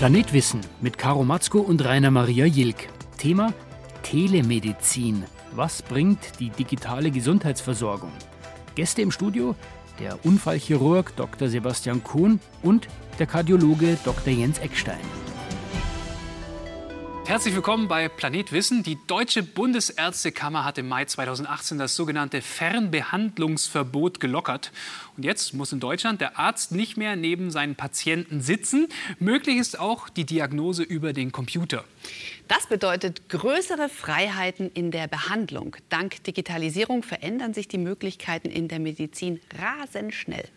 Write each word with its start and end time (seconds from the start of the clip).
Planet 0.00 0.32
Wissen 0.32 0.62
mit 0.80 0.96
Caro 0.96 1.24
Matzko 1.24 1.58
und 1.58 1.84
Rainer 1.84 2.10
Maria 2.10 2.46
Jilk. 2.46 2.88
Thema 3.18 3.52
Telemedizin. 4.02 5.24
Was 5.52 5.82
bringt 5.82 6.40
die 6.40 6.48
digitale 6.48 7.10
Gesundheitsversorgung? 7.10 8.10
Gäste 8.74 9.02
im 9.02 9.10
Studio 9.10 9.54
der 9.98 10.24
Unfallchirurg 10.24 11.14
Dr. 11.16 11.48
Sebastian 11.48 12.02
Kuhn 12.02 12.40
und 12.62 12.88
der 13.18 13.26
Kardiologe 13.26 13.98
Dr. 14.02 14.32
Jens 14.32 14.58
Eckstein. 14.60 15.19
Herzlich 17.30 17.54
willkommen 17.54 17.86
bei 17.86 18.08
Planet 18.08 18.50
Wissen. 18.50 18.82
Die 18.82 18.98
Deutsche 19.06 19.44
Bundesärztekammer 19.44 20.64
hat 20.64 20.78
im 20.78 20.88
Mai 20.88 21.04
2018 21.04 21.78
das 21.78 21.94
sogenannte 21.94 22.42
Fernbehandlungsverbot 22.42 24.18
gelockert. 24.18 24.72
Und 25.16 25.22
jetzt 25.22 25.54
muss 25.54 25.72
in 25.72 25.78
Deutschland 25.78 26.20
der 26.20 26.40
Arzt 26.40 26.72
nicht 26.72 26.96
mehr 26.96 27.14
neben 27.14 27.52
seinen 27.52 27.76
Patienten 27.76 28.40
sitzen. 28.40 28.88
Möglich 29.20 29.58
ist 29.58 29.78
auch 29.78 30.08
die 30.08 30.24
Diagnose 30.26 30.82
über 30.82 31.12
den 31.12 31.30
Computer. 31.30 31.84
Das 32.48 32.66
bedeutet 32.66 33.28
größere 33.28 33.88
Freiheiten 33.88 34.68
in 34.74 34.90
der 34.90 35.06
Behandlung. 35.06 35.76
Dank 35.88 36.24
Digitalisierung 36.24 37.04
verändern 37.04 37.54
sich 37.54 37.68
die 37.68 37.78
Möglichkeiten 37.78 38.50
in 38.50 38.66
der 38.66 38.80
Medizin 38.80 39.40
rasend 39.56 40.16
schnell. 40.16 40.48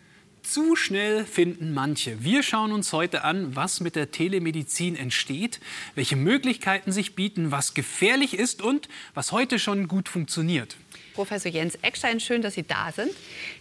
Zu 0.44 0.76
schnell 0.76 1.24
finden 1.24 1.74
manche. 1.74 2.22
Wir 2.22 2.44
schauen 2.44 2.74
uns 2.74 2.92
heute 2.92 3.24
an, 3.24 3.56
was 3.56 3.80
mit 3.80 3.96
der 3.96 4.12
Telemedizin 4.12 4.98
entsteht, 4.98 5.62
welche 5.96 6.18
Möglichkeiten 6.18 6.92
sich 6.92 7.16
bieten, 7.16 7.52
was 7.52 7.74
gefährlich 7.74 8.38
ist 8.38 8.62
und 8.62 8.90
was 9.14 9.32
heute 9.32 9.58
schon 9.58 9.88
gut 9.88 10.10
funktioniert. 10.10 10.76
Professor 11.14 11.50
Jens 11.50 11.76
Eckstein, 11.82 12.20
schön, 12.20 12.42
dass 12.42 12.56
Sie 12.56 12.64
da 12.64 12.92
sind. 12.92 13.12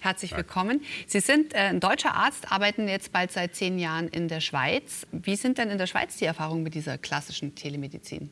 Herzlich 0.01 0.37
willkommen. 0.37 0.81
Sie 1.07 1.21
sind 1.21 1.55
äh, 1.55 1.59
ein 1.59 1.79
deutscher 1.79 2.15
Arzt, 2.15 2.51
arbeiten 2.51 2.89
jetzt 2.89 3.13
bald 3.13 3.30
seit 3.30 3.55
zehn 3.55 3.79
Jahren 3.79 4.09
in 4.09 4.27
der 4.27 4.41
Schweiz. 4.41 5.07
Wie 5.13 5.37
sind 5.37 5.59
denn 5.59 5.71
in 5.71 5.79
der 5.79 5.87
Schweiz 5.87 6.17
die 6.17 6.25
Erfahrungen 6.25 6.65
mit 6.65 6.75
dieser 6.75 6.99
klassischen 6.99 7.55
Telemedizin? 7.55 8.30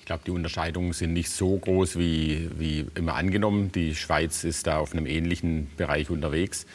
Ich 0.00 0.06
glaube, 0.06 0.24
die 0.26 0.32
Unterscheidungen 0.32 0.92
sind 0.92 1.12
nicht 1.12 1.30
so 1.30 1.56
groß 1.56 1.96
wie, 1.98 2.50
wie 2.58 2.86
immer 2.96 3.14
angenommen. 3.14 3.70
Die 3.70 3.94
Schweiz 3.94 4.42
ist 4.42 4.66
da 4.66 4.78
auf 4.78 4.92
einem 4.92 5.06
ähnlichen 5.06 5.70
Bereich 5.76 6.10
unterwegs. 6.10 6.66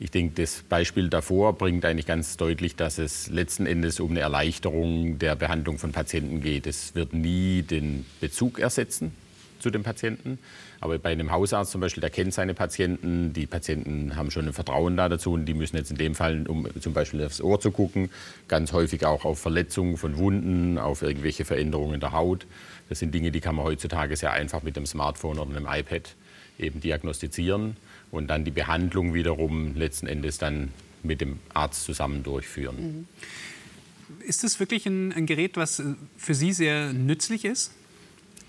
Ich 0.00 0.10
denke, 0.10 0.42
das 0.42 0.62
Beispiel 0.62 1.08
davor 1.08 1.52
bringt 1.52 1.84
eigentlich 1.84 2.06
ganz 2.06 2.36
deutlich, 2.36 2.74
dass 2.74 2.98
es 2.98 3.28
letzten 3.28 3.64
Endes 3.64 4.00
um 4.00 4.10
eine 4.10 4.20
Erleichterung 4.20 5.18
der 5.20 5.36
Behandlung 5.36 5.78
von 5.78 5.92
Patienten 5.92 6.40
geht. 6.40 6.66
Es 6.66 6.96
wird 6.96 7.12
nie 7.12 7.62
den 7.62 8.04
Bezug 8.20 8.58
ersetzen 8.58 9.12
zu 9.60 9.70
den 9.70 9.84
Patienten. 9.84 10.40
Aber 10.80 10.98
bei 10.98 11.12
einem 11.12 11.30
Hausarzt 11.30 11.70
zum 11.70 11.80
Beispiel, 11.80 12.00
der 12.00 12.10
kennt 12.10 12.34
seine 12.34 12.54
Patienten, 12.54 13.32
die 13.32 13.46
Patienten 13.46 14.16
haben 14.16 14.32
schon 14.32 14.46
ein 14.46 14.52
Vertrauen 14.52 14.96
da 14.96 15.08
dazu 15.08 15.32
und 15.32 15.46
die 15.46 15.54
müssen 15.54 15.76
jetzt 15.76 15.92
in 15.92 15.96
dem 15.96 16.16
Fall, 16.16 16.44
um 16.48 16.68
zum 16.80 16.92
Beispiel 16.92 17.24
aufs 17.24 17.40
Ohr 17.40 17.60
zu 17.60 17.70
gucken, 17.70 18.10
ganz 18.48 18.72
häufig 18.72 19.06
auch 19.06 19.24
auf 19.24 19.38
Verletzungen 19.38 19.96
von 19.96 20.18
Wunden, 20.18 20.76
auf 20.76 21.02
irgendwelche 21.02 21.44
Veränderungen 21.44 22.00
der 22.00 22.12
Haut. 22.12 22.46
Das 22.88 22.98
sind 22.98 23.14
Dinge, 23.14 23.30
die 23.30 23.40
kann 23.40 23.54
man 23.54 23.64
heutzutage 23.64 24.16
sehr 24.16 24.32
einfach 24.32 24.64
mit 24.64 24.76
dem 24.76 24.86
Smartphone 24.86 25.38
oder 25.38 25.56
einem 25.56 25.68
iPad 25.70 26.16
eben 26.58 26.80
diagnostizieren 26.80 27.76
und 28.14 28.28
dann 28.28 28.44
die 28.44 28.50
Behandlung 28.50 29.14
wiederum 29.14 29.74
letzten 29.74 30.06
Endes 30.06 30.38
dann 30.38 30.70
mit 31.02 31.20
dem 31.20 31.38
Arzt 31.52 31.84
zusammen 31.84 32.22
durchführen. 32.22 32.76
Mhm. 32.76 33.06
Ist 34.26 34.44
das 34.44 34.58
wirklich 34.60 34.86
ein, 34.86 35.12
ein 35.12 35.26
Gerät, 35.26 35.56
was 35.56 35.82
für 36.16 36.34
Sie 36.34 36.52
sehr 36.52 36.92
nützlich 36.92 37.44
ist? 37.44 37.72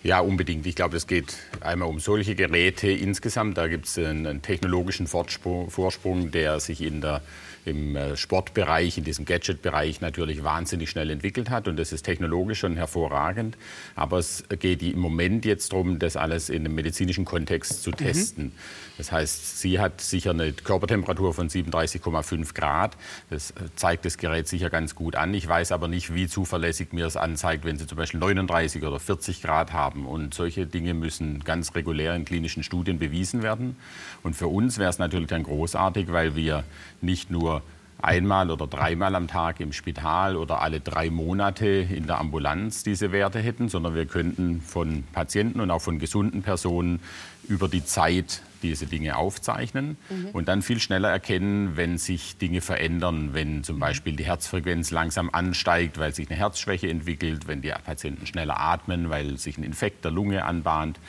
Ja, 0.06 0.20
unbedingt. 0.20 0.68
Ich 0.68 0.76
glaube, 0.76 0.98
es 0.98 1.08
geht 1.08 1.36
einmal 1.62 1.90
um 1.90 2.00
solche 2.00 2.36
Geräte 2.36 2.92
insgesamt. 2.92 3.58
Da 3.58 3.68
gibt 3.68 3.88
es 3.88 3.98
einen, 3.98 4.28
einen, 4.28 4.44
technologischen 4.44 5.08
Vorsprung, 5.08 6.30
der 6.30 6.60
sich 6.60 6.84
in 6.84 7.02
der, 7.02 7.24
im 7.66 7.96
äh, 7.96 8.16
Sportbereich, 8.16 9.00
in 9.00 9.04
diesem 9.04 9.26
Gadget-Bereich 9.26 10.02
natürlich 10.02 10.44
wahnsinnig 10.44 10.92
schnell 10.92 11.10
entwickelt 11.10 11.50
hat. 11.50 11.68
Und 11.68 11.78
das 11.78 11.92
ist 11.92 12.04
technologisch 12.04 12.60
schon 12.60 12.76
hervorragend. 12.76 13.58
Aber 13.96 14.20
es 14.20 14.44
geht 14.60 14.84
im 14.84 15.00
Moment 15.00 15.44
jetzt 15.44 15.74
darum, 15.74 15.98
das 15.98 16.18
alles 16.18 16.50
in 16.50 16.58
einem 16.58 16.76
medizinischen 16.76 17.26
Kontext 17.26 17.82
zu 17.82 17.90
mhm. 17.90 17.98
testen. 17.98 18.44
Mhm. 18.46 18.52
Das 19.00 19.12
heißt, 19.12 19.60
sie 19.60 19.80
hat 19.80 20.02
sicher 20.02 20.30
eine 20.30 20.54
Körpertemperatur 20.54 21.34
von 21.34 21.50
37,5 21.50 22.54
Grad. 22.54 22.96
Das 23.32 23.52
äh, 23.52 23.56
zeigt 23.76 24.06
das 24.06 24.20
Gerät 24.20 24.48
sicher 24.48 24.70
ganz 24.70 24.94
gut 24.94 25.16
an. 25.16 25.34
Ich 25.34 25.48
weiß 25.48 25.72
aber 25.72 25.88
nicht, 25.88 26.14
wie 26.14 26.28
zuverlässig 26.28 26.94
mir 26.94 27.08
es 27.08 27.18
anzeigt, 27.18 27.66
wenn 27.66 27.80
sie 27.80 27.88
zum 27.88 27.98
Beispiel 27.98 28.20
39 28.20 28.84
oder 28.84 29.00
40 29.00 29.42
Grad 29.42 29.74
haben 29.74 29.95
haben. 29.96 30.06
Und 30.06 30.34
solche 30.34 30.66
Dinge 30.66 30.94
müssen 30.94 31.44
ganz 31.44 31.74
regulär 31.76 32.16
in 32.16 32.26
klinischen 32.26 32.64
Studien 32.64 33.00
bewiesen 33.00 33.42
werden. 33.42 33.76
Und 34.24 34.36
für 34.36 34.48
uns 34.48 34.78
wäre 34.78 34.90
es 34.90 35.00
natürlich 35.00 35.28
dann 35.28 35.44
großartig, 35.44 36.12
weil 36.12 36.36
wir 36.36 36.64
nicht 37.02 37.32
nur 37.32 37.62
einmal 38.02 38.52
oder 38.52 38.68
dreimal 38.68 39.16
am 39.16 39.28
Tag 39.28 39.62
im 39.62 39.72
Spital 39.72 40.36
oder 40.36 40.62
alle 40.62 40.82
drei 40.82 41.10
Monate 41.10 41.66
in 41.68 42.08
der 42.08 42.20
Ambulanz 42.20 42.84
diese 42.84 43.12
Werte 43.12 43.40
hätten, 43.40 43.70
sondern 43.70 43.96
wir 43.96 44.06
könnten 44.06 44.62
von 44.62 45.04
Patienten 45.14 45.62
und 45.62 45.72
auch 45.72 45.82
von 45.82 45.98
gesunden 45.98 46.42
Personen 46.44 47.00
über 47.48 47.68
die 47.68 47.86
Zeit 47.86 48.42
diese 48.62 48.86
Dinge 48.86 49.18
aufzeichnen 49.18 49.98
mhm. 50.10 50.30
und 50.34 50.48
dann 50.48 50.62
viel 50.62 50.80
schneller 50.80 51.10
erkennen, 51.10 51.78
wenn 51.78 51.98
sich 51.98 52.38
Dinge 52.38 52.62
verändern, 52.62 53.30
wenn 53.34 53.64
zum 53.64 53.80
Beispiel 53.80 54.16
die 54.16 54.26
Herzfrequenz 54.26 54.92
langsam 54.92 55.30
ansteigt, 55.32 55.98
weil 55.98 56.14
sich 56.14 56.30
eine 56.30 56.38
Herzschwäche 56.38 56.90
entwickelt, 56.90 57.48
wenn 57.48 57.62
die 57.62 57.74
Patienten 57.84 58.26
schneller 58.26 58.60
atmen, 58.60 59.10
weil 59.10 59.38
sich 59.38 59.58
ein 59.58 59.64
Infekt 59.64 60.04
der 60.06 60.12
Lunge 60.12 60.46
anbahnt. 60.46 61.00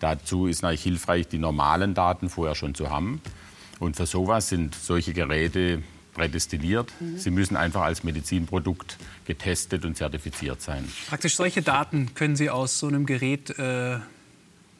Dazu 0.00 0.46
ist 0.46 0.62
natürlich 0.62 0.82
hilfreich, 0.82 1.28
die 1.28 1.38
normalen 1.38 1.94
Daten 1.94 2.28
vorher 2.28 2.54
schon 2.54 2.74
zu 2.74 2.90
haben. 2.90 3.20
Und 3.78 3.96
für 3.96 4.06
sowas 4.06 4.48
sind 4.48 4.74
solche 4.74 5.12
Geräte 5.12 5.82
prädestiniert. 6.14 6.92
Mhm. 7.00 7.18
Sie 7.18 7.30
müssen 7.30 7.56
einfach 7.56 7.82
als 7.82 8.04
Medizinprodukt 8.04 8.98
getestet 9.24 9.84
und 9.84 9.96
zertifiziert 9.96 10.60
sein. 10.60 10.84
Praktisch 11.08 11.36
solche 11.36 11.62
Daten 11.62 12.14
können 12.14 12.36
Sie 12.36 12.50
aus 12.50 12.78
so 12.78 12.88
einem 12.88 13.06
Gerät 13.06 13.56
äh, 13.58 13.98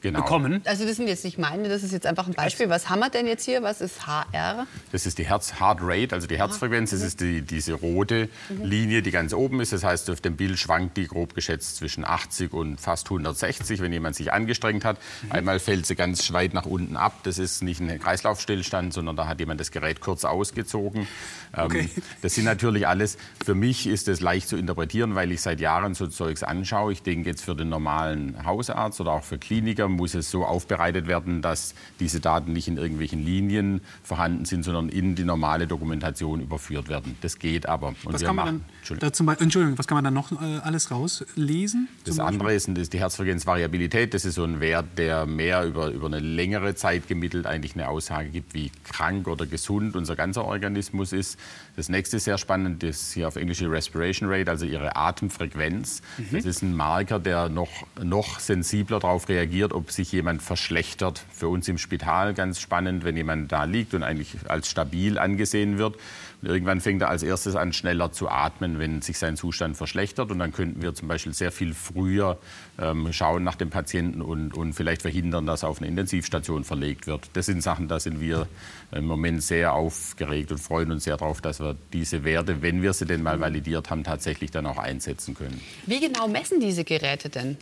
genau. 0.00 0.20
bekommen. 0.20 0.62
Also 0.64 0.86
das 0.86 0.96
sind 0.96 1.08
jetzt 1.08 1.24
nicht 1.24 1.38
meine, 1.38 1.68
das 1.68 1.82
ist 1.82 1.92
jetzt 1.92 2.06
einfach 2.06 2.26
ein 2.26 2.34
Beispiel. 2.34 2.68
Was 2.68 2.88
haben 2.88 3.00
wir 3.00 3.10
denn 3.10 3.26
jetzt 3.26 3.44
hier? 3.44 3.62
Was 3.62 3.80
ist 3.80 4.06
HR? 4.06 4.66
Das 4.92 5.06
ist 5.06 5.18
die 5.18 5.24
Herz 5.24 5.60
Heart 5.60 5.78
Rate, 5.82 6.14
also 6.14 6.26
die 6.26 6.38
Herzfrequenz. 6.38 6.90
Das 6.90 7.02
ist 7.02 7.20
die, 7.20 7.42
diese 7.42 7.74
rote 7.74 8.28
mhm. 8.48 8.64
Linie, 8.64 9.02
die 9.02 9.10
ganz 9.10 9.32
oben 9.32 9.60
ist. 9.60 9.72
Das 9.72 9.84
heißt, 9.84 10.10
auf 10.10 10.20
dem 10.20 10.36
Bild 10.36 10.58
schwankt 10.58 10.96
die 10.96 11.06
grob 11.06 11.34
geschätzt 11.34 11.76
zwischen 11.76 12.04
80 12.04 12.52
und 12.52 12.80
fast 12.80 13.06
160, 13.06 13.80
wenn 13.80 13.92
jemand 13.92 14.16
sich 14.16 14.32
angestrengt 14.32 14.84
hat. 14.84 14.98
Mhm. 15.22 15.32
Einmal 15.32 15.58
fällt 15.58 15.86
sie 15.86 15.94
ganz 15.94 16.32
weit 16.32 16.54
nach 16.54 16.66
unten 16.66 16.96
ab. 16.96 17.14
Das 17.24 17.38
ist 17.38 17.62
nicht 17.62 17.80
ein 17.80 17.98
Kreislaufstillstand, 17.98 18.92
sondern 18.92 19.16
da 19.16 19.26
hat 19.26 19.40
jemand 19.40 19.60
das 19.60 19.70
Gerät 19.70 20.00
kurz 20.00 20.24
ausgezogen. 20.24 21.08
Ähm, 21.56 21.64
okay. 21.64 21.88
Das 22.22 22.34
sind 22.34 22.44
natürlich 22.44 22.86
alles, 22.86 23.18
für 23.44 23.54
mich 23.54 23.86
ist 23.86 24.08
es 24.08 24.20
leicht 24.20 24.48
zu 24.48 24.56
interpretieren, 24.56 25.14
weil 25.14 25.32
ich 25.32 25.40
seit 25.40 25.60
Jahren 25.60 25.94
so 25.94 26.06
Zeugs 26.06 26.42
anschaue. 26.42 26.92
Ich 26.92 27.02
denke 27.02 27.28
jetzt 27.28 27.42
für 27.42 27.54
den 27.54 27.68
normalen 27.68 28.44
Hausarzt 28.44 29.00
oder 29.00 29.12
auch 29.12 29.24
für 29.24 29.38
Kliniker 29.38 29.87
muss 29.92 30.14
es 30.14 30.30
so 30.30 30.44
aufbereitet 30.44 31.06
werden, 31.06 31.42
dass 31.42 31.74
diese 32.00 32.20
Daten 32.20 32.52
nicht 32.52 32.68
in 32.68 32.76
irgendwelchen 32.76 33.24
Linien 33.24 33.80
vorhanden 34.02 34.44
sind, 34.44 34.62
sondern 34.62 34.88
in 34.88 35.14
die 35.14 35.24
normale 35.24 35.66
Dokumentation 35.66 36.40
überführt 36.40 36.88
werden. 36.88 37.16
Das 37.20 37.38
geht 37.38 37.68
aber. 37.68 37.88
Und 38.04 38.14
was, 38.14 38.22
kann 38.22 38.36
man 38.36 38.44
machen, 38.44 38.64
dann, 38.66 38.78
Entschuldigung. 38.78 39.36
Entschuldigung, 39.40 39.78
was 39.78 39.86
kann 39.86 39.96
man 39.96 40.04
dann 40.04 40.14
noch 40.14 40.32
äh, 40.32 40.58
alles 40.62 40.90
rauslesen? 40.90 41.88
Das 42.04 42.18
andere 42.18 42.54
ist, 42.54 42.68
ist 42.68 42.92
die 42.92 43.00
Herzfrequenzvariabilität. 43.00 44.14
Das 44.14 44.24
ist 44.24 44.34
so 44.34 44.44
ein 44.44 44.60
Wert, 44.60 44.86
der 44.96 45.26
mehr 45.26 45.64
über, 45.64 45.88
über 45.90 46.06
eine 46.06 46.20
längere 46.20 46.74
Zeit 46.74 47.08
gemittelt 47.08 47.46
eigentlich 47.46 47.74
eine 47.74 47.88
Aussage 47.88 48.28
gibt, 48.28 48.54
wie 48.54 48.70
krank 48.84 49.28
oder 49.28 49.46
gesund 49.46 49.96
unser 49.96 50.16
ganzer 50.16 50.44
Organismus 50.44 51.12
ist. 51.12 51.38
Das 51.76 51.88
nächste 51.88 52.16
ist 52.16 52.24
sehr 52.24 52.38
spannend, 52.38 52.82
das 52.82 53.02
ist 53.02 53.12
hier 53.12 53.28
auf 53.28 53.36
Englisch 53.36 53.58
die 53.58 53.66
Respiration 53.66 54.28
Rate, 54.28 54.50
also 54.50 54.66
ihre 54.66 54.96
Atemfrequenz. 54.96 56.02
Mhm. 56.18 56.36
Das 56.36 56.44
ist 56.44 56.62
ein 56.62 56.74
Marker, 56.74 57.18
der 57.18 57.48
noch, 57.48 57.68
noch 58.02 58.40
sensibler 58.40 58.98
darauf 58.98 59.28
reagiert, 59.28 59.72
ob 59.78 59.90
sich 59.90 60.12
jemand 60.12 60.42
verschlechtert. 60.42 61.24
Für 61.32 61.48
uns 61.48 61.68
im 61.68 61.78
Spital 61.78 62.34
ganz 62.34 62.60
spannend, 62.60 63.04
wenn 63.04 63.16
jemand 63.16 63.50
da 63.50 63.64
liegt 63.64 63.94
und 63.94 64.02
eigentlich 64.02 64.36
als 64.48 64.68
stabil 64.68 65.18
angesehen 65.18 65.78
wird. 65.78 65.96
Und 66.40 66.48
irgendwann 66.48 66.80
fängt 66.80 67.02
er 67.02 67.08
als 67.08 67.22
erstes 67.22 67.56
an, 67.56 67.72
schneller 67.72 68.12
zu 68.12 68.28
atmen, 68.28 68.78
wenn 68.78 69.02
sich 69.02 69.18
sein 69.18 69.36
Zustand 69.36 69.76
verschlechtert. 69.76 70.30
Und 70.30 70.38
dann 70.38 70.52
könnten 70.52 70.82
wir 70.82 70.94
zum 70.94 71.08
Beispiel 71.08 71.34
sehr 71.34 71.50
viel 71.50 71.74
früher 71.74 72.38
ähm, 72.78 73.12
schauen 73.12 73.42
nach 73.42 73.56
dem 73.56 73.70
Patienten 73.70 74.22
und, 74.22 74.54
und 74.54 74.72
vielleicht 74.74 75.02
verhindern, 75.02 75.46
dass 75.46 75.64
er 75.64 75.68
auf 75.68 75.78
eine 75.78 75.88
Intensivstation 75.88 76.64
verlegt 76.64 77.06
wird. 77.06 77.30
Das 77.32 77.46
sind 77.46 77.62
Sachen, 77.62 77.88
da 77.88 77.98
sind 77.98 78.20
wir 78.20 78.46
im 78.92 79.06
Moment 79.06 79.42
sehr 79.42 79.72
aufgeregt 79.72 80.52
und 80.52 80.58
freuen 80.58 80.92
uns 80.92 81.04
sehr 81.04 81.16
darauf, 81.16 81.40
dass 81.40 81.60
wir 81.60 81.76
diese 81.92 82.22
Werte, 82.24 82.62
wenn 82.62 82.82
wir 82.82 82.92
sie 82.92 83.06
denn 83.06 83.22
mal 83.22 83.40
validiert 83.40 83.90
haben, 83.90 84.04
tatsächlich 84.04 84.50
dann 84.50 84.66
auch 84.66 84.78
einsetzen 84.78 85.34
können. 85.34 85.60
Wie 85.86 86.00
genau 86.00 86.28
messen 86.28 86.60
diese 86.60 86.84
Geräte 86.84 87.28
denn? 87.28 87.56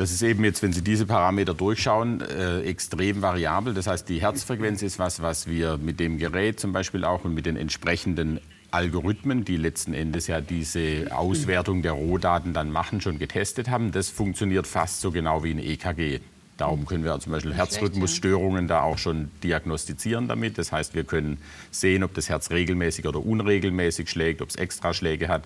Das 0.00 0.12
ist 0.12 0.22
eben 0.22 0.42
jetzt, 0.44 0.62
wenn 0.62 0.72
Sie 0.72 0.80
diese 0.80 1.04
Parameter 1.04 1.52
durchschauen, 1.52 2.22
äh, 2.22 2.62
extrem 2.62 3.20
variabel. 3.20 3.74
Das 3.74 3.86
heißt, 3.86 4.08
die 4.08 4.22
Herzfrequenz 4.22 4.80
ist 4.80 4.98
was, 4.98 5.20
was 5.20 5.46
wir 5.46 5.76
mit 5.76 6.00
dem 6.00 6.16
Gerät 6.16 6.58
zum 6.58 6.72
Beispiel 6.72 7.04
auch 7.04 7.26
und 7.26 7.34
mit 7.34 7.44
den 7.44 7.56
entsprechenden 7.56 8.40
Algorithmen, 8.70 9.44
die 9.44 9.58
letzten 9.58 9.92
Endes 9.92 10.26
ja 10.26 10.40
diese 10.40 11.14
Auswertung 11.14 11.82
der 11.82 11.92
Rohdaten 11.92 12.54
dann 12.54 12.72
machen, 12.72 13.02
schon 13.02 13.18
getestet 13.18 13.68
haben. 13.68 13.92
Das 13.92 14.08
funktioniert 14.08 14.66
fast 14.66 15.02
so 15.02 15.10
genau 15.10 15.44
wie 15.44 15.50
ein 15.50 15.58
EKG. 15.58 16.20
Darum 16.60 16.84
können 16.84 17.04
wir 17.04 17.18
zum 17.20 17.32
Beispiel 17.32 17.54
Herzrhythmusstörungen 17.54 18.68
da 18.68 18.82
auch 18.82 18.98
schon 18.98 19.30
diagnostizieren 19.42 20.28
damit. 20.28 20.58
Das 20.58 20.72
heißt, 20.72 20.94
wir 20.94 21.04
können 21.04 21.38
sehen, 21.70 22.04
ob 22.04 22.12
das 22.12 22.28
Herz 22.28 22.50
regelmäßig 22.50 23.06
oder 23.06 23.24
unregelmäßig 23.24 24.10
schlägt, 24.10 24.42
ob 24.42 24.50
es 24.50 24.56
Extraschläge 24.56 25.28
hat. 25.28 25.44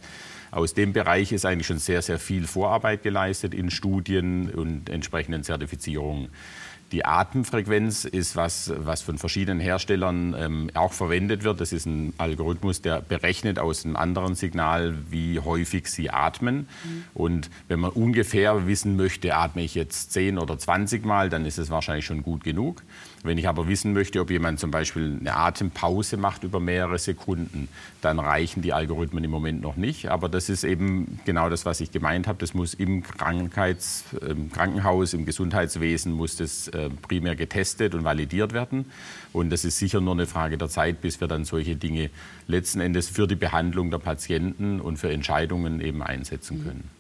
Aus 0.51 0.75
dem 0.75 0.93
Bereich 0.93 1.31
ist 1.31 1.47
eigentlich 1.47 1.69
schon 1.69 1.79
sehr, 1.79 2.03
sehr 2.03 2.19
viel 2.19 2.49
Vorarbeit 2.49 3.05
geleistet 3.05 3.55
in 3.55 3.71
Studien 3.71 4.51
und 4.51 4.91
entsprechenden 4.91 5.45
Zertifizierungen. 5.45 6.31
Die 6.95 7.05
Atemfrequenz 7.05 8.05
ist 8.05 8.37
was, 8.37 8.73
was 8.77 9.03
von 9.03 9.19
verschiedenen 9.19 9.59
Herstellern 9.59 10.33
ähm, 10.39 10.71
auch 10.75 10.93
verwendet 10.93 11.43
wird. 11.43 11.61
Das 11.61 11.73
ist 11.73 11.87
ein 11.87 12.15
Algorithmus, 12.19 12.83
der 12.83 13.01
berechnet 13.01 13.59
aus 13.59 13.85
einem 13.85 13.97
anderen 13.97 14.37
Signal, 14.37 14.95
wie 15.11 15.41
häufig 15.41 15.89
Sie 15.89 16.11
atmen. 16.11 16.69
Mhm. 16.85 17.05
Und 17.15 17.51
wenn 17.67 17.81
man 17.81 17.91
ungefähr 17.91 18.69
wissen 18.69 18.95
möchte, 18.95 19.35
atme 19.35 19.65
ich 19.65 19.75
jetzt 19.75 20.13
10 20.13 20.39
oder 20.39 20.57
20 20.57 21.05
Mal, 21.05 21.31
dann 21.31 21.47
ist 21.47 21.59
es 21.59 21.69
wahrscheinlich 21.69 22.07
schon 22.07 22.23
gut 22.23 22.45
genug. 22.45 22.85
Wenn 23.25 23.39
ich 23.39 23.49
aber 23.49 23.67
wissen 23.69 23.95
möchte, 23.95 24.21
ob 24.21 24.31
jemand 24.31 24.61
zum 24.61 24.71
Beispiel 24.71 25.17
eine 25.19 25.35
Atempause 25.35 26.19
macht 26.19 26.45
über 26.45 26.61
mehrere 26.61 26.99
Sekunden, 26.99 27.69
dann 28.03 28.19
reichen 28.19 28.61
die 28.61 28.75
Algorithmen 28.75 29.25
im 29.25 29.31
Moment 29.31 29.63
noch 29.63 29.77
nicht. 29.77 30.11
Aber 30.11 30.29
das 30.29 30.51
ist 30.51 30.63
eben 30.63 31.19
genau 31.25 31.49
das, 31.49 31.65
was 31.65 31.81
ich 31.81 31.91
gemeint 31.91 32.27
habe. 32.27 32.39
Das 32.39 32.53
muss 32.53 32.75
im, 32.75 33.03
Krankheits-, 33.03 34.05
im 34.29 34.53
Krankenhaus, 34.53 35.15
im 35.15 35.25
Gesundheitswesen 35.25 36.13
muss 36.13 36.37
das 36.37 36.69
äh, 36.69 36.91
primär 36.91 37.35
getestet 37.35 37.95
und 37.95 38.05
validiert 38.05 38.53
werden. 38.53 38.85
Und 39.33 39.49
das 39.49 39.65
ist 39.65 39.79
sicher 39.79 40.03
nur 40.03 40.13
eine 40.13 40.27
Frage 40.27 40.59
der 40.59 40.69
Zeit, 40.69 41.01
bis 41.01 41.19
wir 41.23 41.27
dann 41.27 41.47
solche 41.47 41.77
Dinge 41.77 42.11
letzten 42.47 42.81
Endes 42.81 43.09
für 43.09 43.27
die 43.27 43.37
Behandlung 43.37 43.91
der 43.91 44.01
Patienten 44.01 44.83
und 44.83 44.99
für 44.99 45.11
Entscheidungen 45.11 45.81
eben 45.81 46.03
einsetzen 46.03 46.63
können 46.63 46.91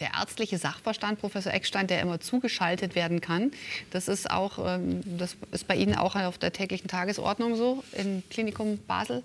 der 0.00 0.12
ärztliche 0.18 0.58
Sachverstand, 0.58 1.20
Professor 1.20 1.52
Eckstein, 1.52 1.86
der 1.86 2.00
immer 2.00 2.20
zugeschaltet 2.20 2.94
werden 2.94 3.20
kann. 3.20 3.52
Das 3.90 4.08
ist 4.08 4.30
auch, 4.30 4.58
ähm, 4.58 5.00
das 5.18 5.36
ist 5.52 5.66
bei 5.66 5.76
Ihnen 5.76 5.94
auch 5.94 6.16
auf 6.16 6.38
der 6.38 6.52
täglichen 6.52 6.88
Tagesordnung 6.88 7.56
so 7.56 7.82
im 7.92 8.22
Klinikum 8.30 8.78
Basel? 8.86 9.22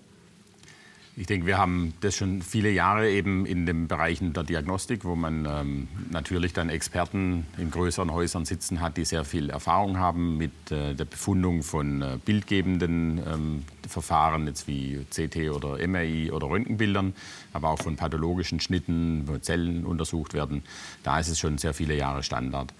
Ich 1.17 1.27
denke, 1.27 1.45
wir 1.45 1.57
haben 1.57 1.93
das 1.99 2.15
schon 2.15 2.41
viele 2.41 2.69
Jahre 2.69 3.09
eben 3.09 3.45
in 3.45 3.65
den 3.65 3.89
Bereichen 3.89 4.31
der 4.31 4.43
Diagnostik, 4.43 5.03
wo 5.03 5.15
man 5.15 5.45
ähm, 5.45 5.87
natürlich 6.09 6.53
dann 6.53 6.69
Experten 6.69 7.45
in 7.57 7.69
größeren 7.69 8.11
Häusern 8.13 8.45
sitzen 8.45 8.79
hat, 8.79 8.95
die 8.95 9.03
sehr 9.03 9.25
viel 9.25 9.49
Erfahrung 9.49 9.97
haben 9.97 10.37
mit 10.37 10.71
äh, 10.71 10.95
der 10.95 11.03
Befundung 11.03 11.63
von 11.63 12.01
äh, 12.01 12.17
bildgebenden 12.23 13.17
ähm, 13.27 13.63
Verfahren, 13.85 14.47
jetzt 14.47 14.69
wie 14.69 15.05
CT 15.09 15.51
oder 15.51 15.85
MRI 15.85 16.31
oder 16.31 16.47
Röntgenbildern, 16.47 17.13
aber 17.51 17.71
auch 17.71 17.79
von 17.79 17.97
pathologischen 17.97 18.61
Schnitten, 18.61 19.27
wo 19.27 19.37
Zellen 19.37 19.85
untersucht 19.85 20.33
werden. 20.33 20.63
Da 21.03 21.19
ist 21.19 21.27
es 21.27 21.39
schon 21.39 21.57
sehr 21.57 21.73
viele 21.73 21.97
Jahre 21.97 22.23
Standard. 22.23 22.73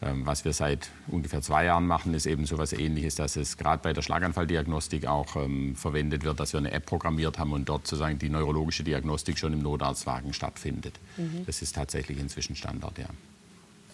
Ähm, 0.00 0.26
was 0.26 0.44
wir 0.44 0.52
seit 0.52 0.90
ungefähr 1.08 1.42
zwei 1.42 1.64
Jahren 1.64 1.86
machen, 1.86 2.14
ist 2.14 2.26
eben 2.26 2.46
so 2.46 2.54
etwas 2.54 2.72
Ähnliches, 2.72 3.16
dass 3.16 3.34
es 3.34 3.56
gerade 3.56 3.82
bei 3.82 3.92
der 3.92 4.02
Schlaganfalldiagnostik 4.02 5.06
auch 5.06 5.34
ähm, 5.34 5.74
verwendet 5.74 6.22
wird, 6.22 6.38
dass 6.38 6.52
wir 6.52 6.58
eine 6.58 6.70
App 6.70 6.86
programmiert 6.86 7.38
haben 7.38 7.52
und 7.52 7.68
dort 7.68 7.86
sozusagen 7.86 8.18
die 8.18 8.30
neurologische 8.30 8.84
Diagnostik 8.84 9.38
schon 9.38 9.52
im 9.52 9.58
Notarztwagen 9.60 10.32
stattfindet. 10.32 10.94
Mhm. 11.16 11.44
Das 11.46 11.62
ist 11.62 11.74
tatsächlich 11.74 12.18
inzwischen 12.18 12.54
Standard, 12.54 12.96
ja. 12.98 13.08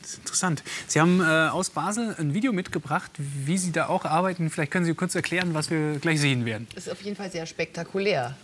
Das 0.03 0.11
ist 0.11 0.19
interessant. 0.19 0.63
Sie 0.87 1.01
haben 1.01 1.23
äh, 1.23 1.49
aus 1.49 1.71
Basel 1.71 2.15
ein 2.19 2.35
Video 2.35 2.53
mitgebracht, 2.53 3.11
wie 3.17 3.57
Sie 3.57 3.73
da 3.73 3.87
auch 3.87 4.05
arbeiten. 4.05 4.51
Vielleicht 4.51 4.71
können 4.71 4.85
Sie 4.85 4.93
kurz 4.93 5.15
erklären, 5.15 5.55
was 5.55 5.71
wir 5.71 5.99
gleich 5.99 6.21
sehen 6.21 6.45
werden. 6.45 6.67
Das 6.75 6.87
ist 6.87 6.93
auf 6.93 7.01
jeden 7.01 7.17
Fall 7.17 7.31
sehr 7.31 7.47
spektakulär. 7.47 8.37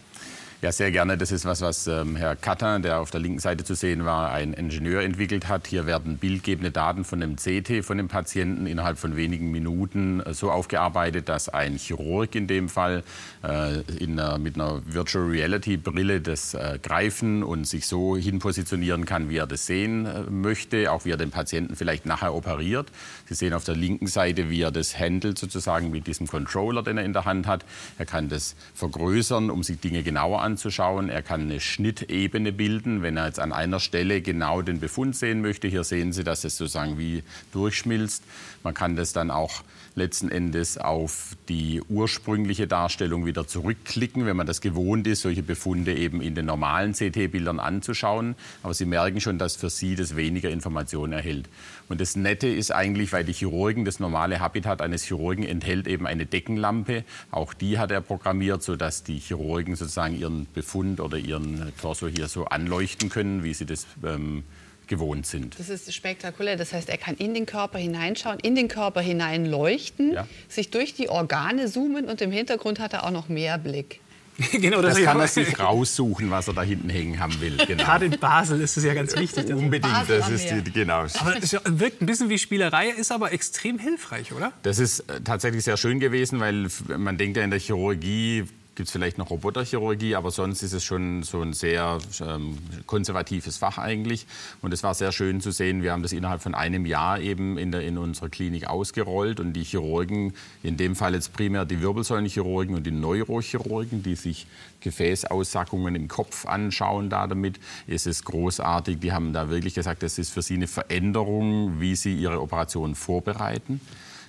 Ja, 0.62 0.73
sehr 0.73 0.91
gerne. 0.91 1.17
Das 1.17 1.33
ist 1.33 1.47
was, 1.47 1.62
was 1.62 1.87
ähm, 1.87 2.17
Herr 2.17 2.37
Katter, 2.37 2.81
der 2.81 3.01
auf 3.01 3.11
der 3.11 3.21
linken 3.21 3.39
Seite 3.39 3.65
zu 3.65 3.73
sehen 3.75 4.05
war, 4.05 4.31
ein 4.31 4.53
Ingenieur 4.53 5.01
entwickelt 5.01 5.49
hat. 5.49 5.67
Hier 5.67 5.87
werden 5.87 6.19
bildgebende 6.19 6.71
Daten 6.71 7.05
von 7.05 7.19
dem 7.19 7.37
CT 7.37 7.83
von 7.83 7.97
dem 7.97 8.09
Patienten 8.09 8.67
innerhalb 8.67 8.99
von 8.99 9.17
wenigen 9.17 9.51
Minuten 9.51 10.21
äh, 10.21 10.35
so 10.35 10.51
aufgearbeitet, 10.51 11.31
dass 11.31 11.49
ein 11.49 11.79
Chirurg 11.79 12.35
in 12.35 12.47
dem 12.47 12.69
Fall 12.69 13.05
äh, 13.43 13.81
in 13.99 14.21
einer, 14.21 14.37
mit 14.37 14.57
einer 14.57 14.83
Virtual 14.85 15.25
Reality 15.25 15.79
Brille 15.79 16.21
das 16.21 16.53
äh, 16.53 16.79
greifen 16.83 17.43
und 17.43 17.67
sich 17.67 17.87
so 17.87 18.15
hinpositionieren 18.15 19.07
kann, 19.07 19.31
wie 19.31 19.39
er 19.39 19.47
das 19.47 19.65
sehen 19.65 20.05
äh, 20.05 20.25
möchte, 20.25 20.93
auch 20.93 21.07
wie 21.07 21.12
er 21.12 21.17
den 21.17 21.31
Patienten 21.31 21.75
vielleicht 21.75 22.05
nachher 22.05 22.35
operiert. 22.35 22.89
Sie 23.27 23.35
sehen 23.35 23.55
auf 23.55 23.65
der 23.65 23.77
linken 23.77 24.09
Seite, 24.09 24.51
wie 24.51 24.61
er 24.61 24.71
das 24.71 24.99
handelt 24.99 25.39
sozusagen 25.39 25.91
mit 25.91 26.07
diesem 26.07 26.27
Controller, 26.27 26.83
den 26.83 26.99
er 26.99 27.05
in 27.07 27.15
der 27.15 27.25
Hand 27.25 27.47
hat. 27.47 27.65
Er 27.97 28.05
kann 28.05 28.29
das 28.29 28.57
vergrößern, 28.75 29.49
um 29.49 29.62
sich 29.62 29.81
Dinge 29.81 30.03
genauer 30.03 30.50
anzuschauen. 30.50 31.08
Er 31.08 31.23
kann 31.23 31.43
eine 31.43 31.61
Schnittebene 31.61 32.52
bilden, 32.52 33.02
wenn 33.02 33.17
er 33.17 33.26
jetzt 33.26 33.41
an 33.41 33.52
einer 33.52 33.81
Stelle 33.81 34.20
genau 34.20 34.62
den 34.62 34.81
Befund 34.81 35.17
sehen 35.17 35.41
möchte. 35.41 35.69
Hier 35.69 35.85
sehen 35.85 36.12
Sie, 36.12 36.25
dass 36.25 36.44
es 36.44 36.56
sozusagen 36.56 36.99
wie 36.99 37.23
durchschmilzt. 37.52 38.25
Man 38.62 38.75
kann 38.75 38.97
das 38.97 39.12
dann 39.12 39.31
auch 39.31 39.62
letzten 39.94 40.31
Endes 40.31 40.78
auf 40.78 41.37
die 41.48 41.82
ursprüngliche 41.88 42.66
Darstellung 42.66 43.26
wieder 43.26 43.46
zurückklicken, 43.46 44.26
wenn 44.26 44.37
man 44.37 44.46
das 44.46 44.60
gewohnt 44.60 45.06
ist, 45.06 45.22
solche 45.22 45.42
Befunde 45.42 45.94
eben 45.94 46.20
in 46.20 46.34
den 46.34 46.46
normalen 46.46 46.92
CT-Bildern 46.92 47.60
anzuschauen. 47.60 48.34
Aber 48.62 48.75
Sie 48.75 48.84
merken 48.84 49.20
schon, 49.20 49.38
dass 49.38 49.56
für 49.56 49.70
Sie 49.70 49.96
das 49.96 50.16
weniger 50.16 50.50
Informationen 50.50 51.12
erhält. 51.12 51.48
Und 51.88 52.00
das 52.00 52.16
Nette 52.16 52.48
ist 52.48 52.70
eigentlich, 52.70 53.12
weil 53.12 53.25
die 53.25 53.32
Chirurgen, 53.32 53.84
das 53.84 54.00
normale 54.00 54.40
Habitat 54.40 54.81
eines 54.81 55.04
Chirurgen 55.04 55.44
enthält 55.44 55.87
eben 55.87 56.06
eine 56.06 56.26
Deckenlampe. 56.26 57.04
Auch 57.31 57.52
die 57.52 57.78
hat 57.78 57.90
er 57.90 58.00
programmiert, 58.00 58.62
sodass 58.62 59.02
die 59.02 59.19
Chirurgen 59.19 59.75
sozusagen 59.76 60.19
ihren 60.19 60.46
Befund 60.54 61.00
oder 61.00 61.19
ihren 61.19 61.72
Torso 61.81 62.06
hier 62.06 62.28
so 62.28 62.44
anleuchten 62.44 63.08
können, 63.08 63.42
wie 63.42 63.54
sie 63.54 63.66
das 63.66 63.87
ähm, 64.04 64.44
gewohnt 64.90 65.25
sind. 65.25 65.58
Das 65.58 65.70
ist 65.70 65.90
spektakulär. 65.94 66.58
Das 66.58 66.75
heißt, 66.75 66.90
er 66.90 66.98
kann 66.98 67.14
in 67.14 67.32
den 67.32 67.46
Körper 67.46 67.78
hineinschauen, 67.78 68.38
in 68.40 68.54
den 68.54 68.69
Körper 68.69 69.00
hinein 69.00 69.46
leuchten, 69.46 70.12
ja. 70.12 70.26
sich 70.48 70.70
durch 70.70 70.92
die 70.92 71.08
Organe 71.08 71.69
zoomen 71.69 72.04
und 72.04 72.20
im 72.20 72.31
Hintergrund 72.31 72.78
hat 72.78 72.92
er 72.92 73.04
auch 73.04 73.10
noch 73.10 73.28
mehr 73.28 73.56
Blick. 73.56 74.00
genau, 74.52 74.81
das, 74.81 74.94
das 74.94 75.04
kann 75.04 75.20
er 75.20 75.28
sich 75.28 75.58
raussuchen, 75.58 76.31
was 76.31 76.48
er 76.48 76.54
da 76.54 76.62
hinten 76.62 76.90
hängen 76.90 77.19
haben 77.19 77.40
will. 77.40 77.56
Genau. 77.70 77.84
Gerade 77.84 78.06
in 78.06 78.19
Basel 78.19 78.60
ist 78.60 78.76
es 78.76 78.84
ja 78.84 78.94
ganz 78.94 79.14
wichtig. 79.14 79.52
Unbedingt, 79.54 80.08
das 80.08 80.28
ist 80.28 80.50
die, 80.50 80.72
genau. 80.72 81.04
Aber 81.20 81.37
es 81.40 81.52
wirkt 81.52 82.02
ein 82.02 82.06
bisschen 82.06 82.28
wie 82.28 82.38
Spielerei, 82.38 82.88
ist 82.88 83.12
aber 83.12 83.32
extrem 83.32 83.78
hilfreich, 83.78 84.32
oder? 84.32 84.52
Das 84.62 84.81
ist 84.81 85.00
äh, 85.00 85.20
tatsächlich 85.20 85.62
sehr 85.62 85.76
schön 85.76 86.00
gewesen, 86.00 86.40
weil 86.40 86.69
man 86.98 87.16
denkt 87.16 87.37
ja 87.37 87.44
in 87.44 87.50
der 87.50 87.60
Chirurgie 87.60 88.46
gibt 88.75 88.88
es 88.88 88.93
vielleicht 88.93 89.19
noch 89.19 89.31
Roboterchirurgie, 89.31 90.14
aber 90.14 90.31
sonst 90.31 90.62
ist 90.62 90.72
es 90.72 90.84
schon 90.84 91.22
so 91.22 91.43
ein 91.43 91.52
sehr 91.52 91.99
ähm, 92.26 92.56
konservatives 92.87 93.56
Fach 93.56 93.78
eigentlich. 93.78 94.26
Und 94.62 94.72
es 94.72 94.82
war 94.82 94.94
sehr 94.94 95.12
schön 95.12 95.40
zu 95.40 95.50
sehen, 95.50 95.82
wir 95.82 95.93
haben 95.93 96.02
das 96.02 96.12
innerhalb 96.12 96.40
von 96.40 96.55
einem 96.55 96.87
Jahr 96.87 97.20
eben 97.20 97.58
in, 97.58 97.72
der, 97.72 97.82
in 97.82 97.99
unserer 97.99 98.28
Klinik 98.28 98.69
ausgerollt 98.69 99.40
und 99.40 99.52
die 99.52 99.64
Chirurgen, 99.64 100.34
in 100.62 100.76
dem 100.76 100.96
Fall 100.96 101.14
jetzt 101.14 101.32
primär 101.32 101.64
die 101.64 101.81
Wirbelsäulenchirurgen 101.81 102.75
und 102.75 102.87
die 102.87 102.90
Neurochirurgen, 102.90 104.02
die 104.02 104.14
sich 104.14 104.46
Gefäßaussackungen 104.81 105.94
im 105.94 106.08
Kopf 106.08 106.46
anschauen 106.46 107.11
da 107.11 107.26
damit, 107.26 107.61
ist 107.87 108.06
es 108.06 108.25
großartig. 108.25 108.99
Die 109.00 109.12
haben 109.12 109.33
da 109.33 109.50
wirklich 109.50 109.75
gesagt, 109.75 110.02
das 110.02 110.18
ist 110.18 110.30
für 110.30 110.42
sie 110.42 110.54
eine 110.54 110.68
Veränderung, 110.68 111.80
wie 111.80 111.97
sie 111.97 112.14
ihre 112.14 112.40
Operation 112.40 112.95
vorbereiten. 112.95 113.80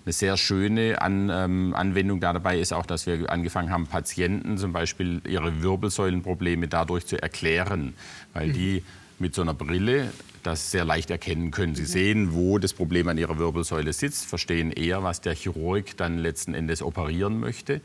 Eine 0.03 0.13
sehr 0.13 0.36
schöne 0.38 1.01
An, 1.01 1.29
ähm, 1.31 1.74
Anwendung 1.75 2.20
da 2.20 2.34
dabei 2.34 2.60
ist 2.60 2.74
auch, 2.74 2.86
dass 2.86 3.05
wir 3.05 3.29
angefangen 3.29 3.70
haben, 3.70 3.86
Patienten 3.88 4.58
zum 4.58 4.74
Beispiel 4.74 5.22
ihre 5.27 5.62
Wirbelsäulenprobleme 5.62 6.67
dadurch 6.67 7.05
zu 7.05 7.22
erklären, 7.22 7.93
weil 8.34 8.48
mhm. 8.48 8.53
die 8.53 8.84
mit 9.22 9.36
so 9.36 9.42
einer 9.42 9.54
Brille 9.54 10.12
das 10.44 10.72
sehr 10.72 10.86
leicht 10.86 11.12
erkennen 11.12 11.51
können. 11.51 11.75
Sie 11.75 11.84
mhm. 11.84 11.88
sehen, 11.88 12.34
wo 12.34 12.58
das 12.58 12.74
Problem 12.74 13.08
an 13.08 13.18
ihrer 13.18 13.38
Wirbelsäule 13.38 13.94
sitzt, 13.94 14.25
verstehen 14.25 14.72
eher, 14.72 15.04
was 15.04 15.22
der 15.22 15.36
Chirurg 15.36 15.96
dann 15.98 16.18
letzten 16.18 16.54
Endes 16.54 16.82
operieren 16.82 17.40
möchte. 17.40 17.82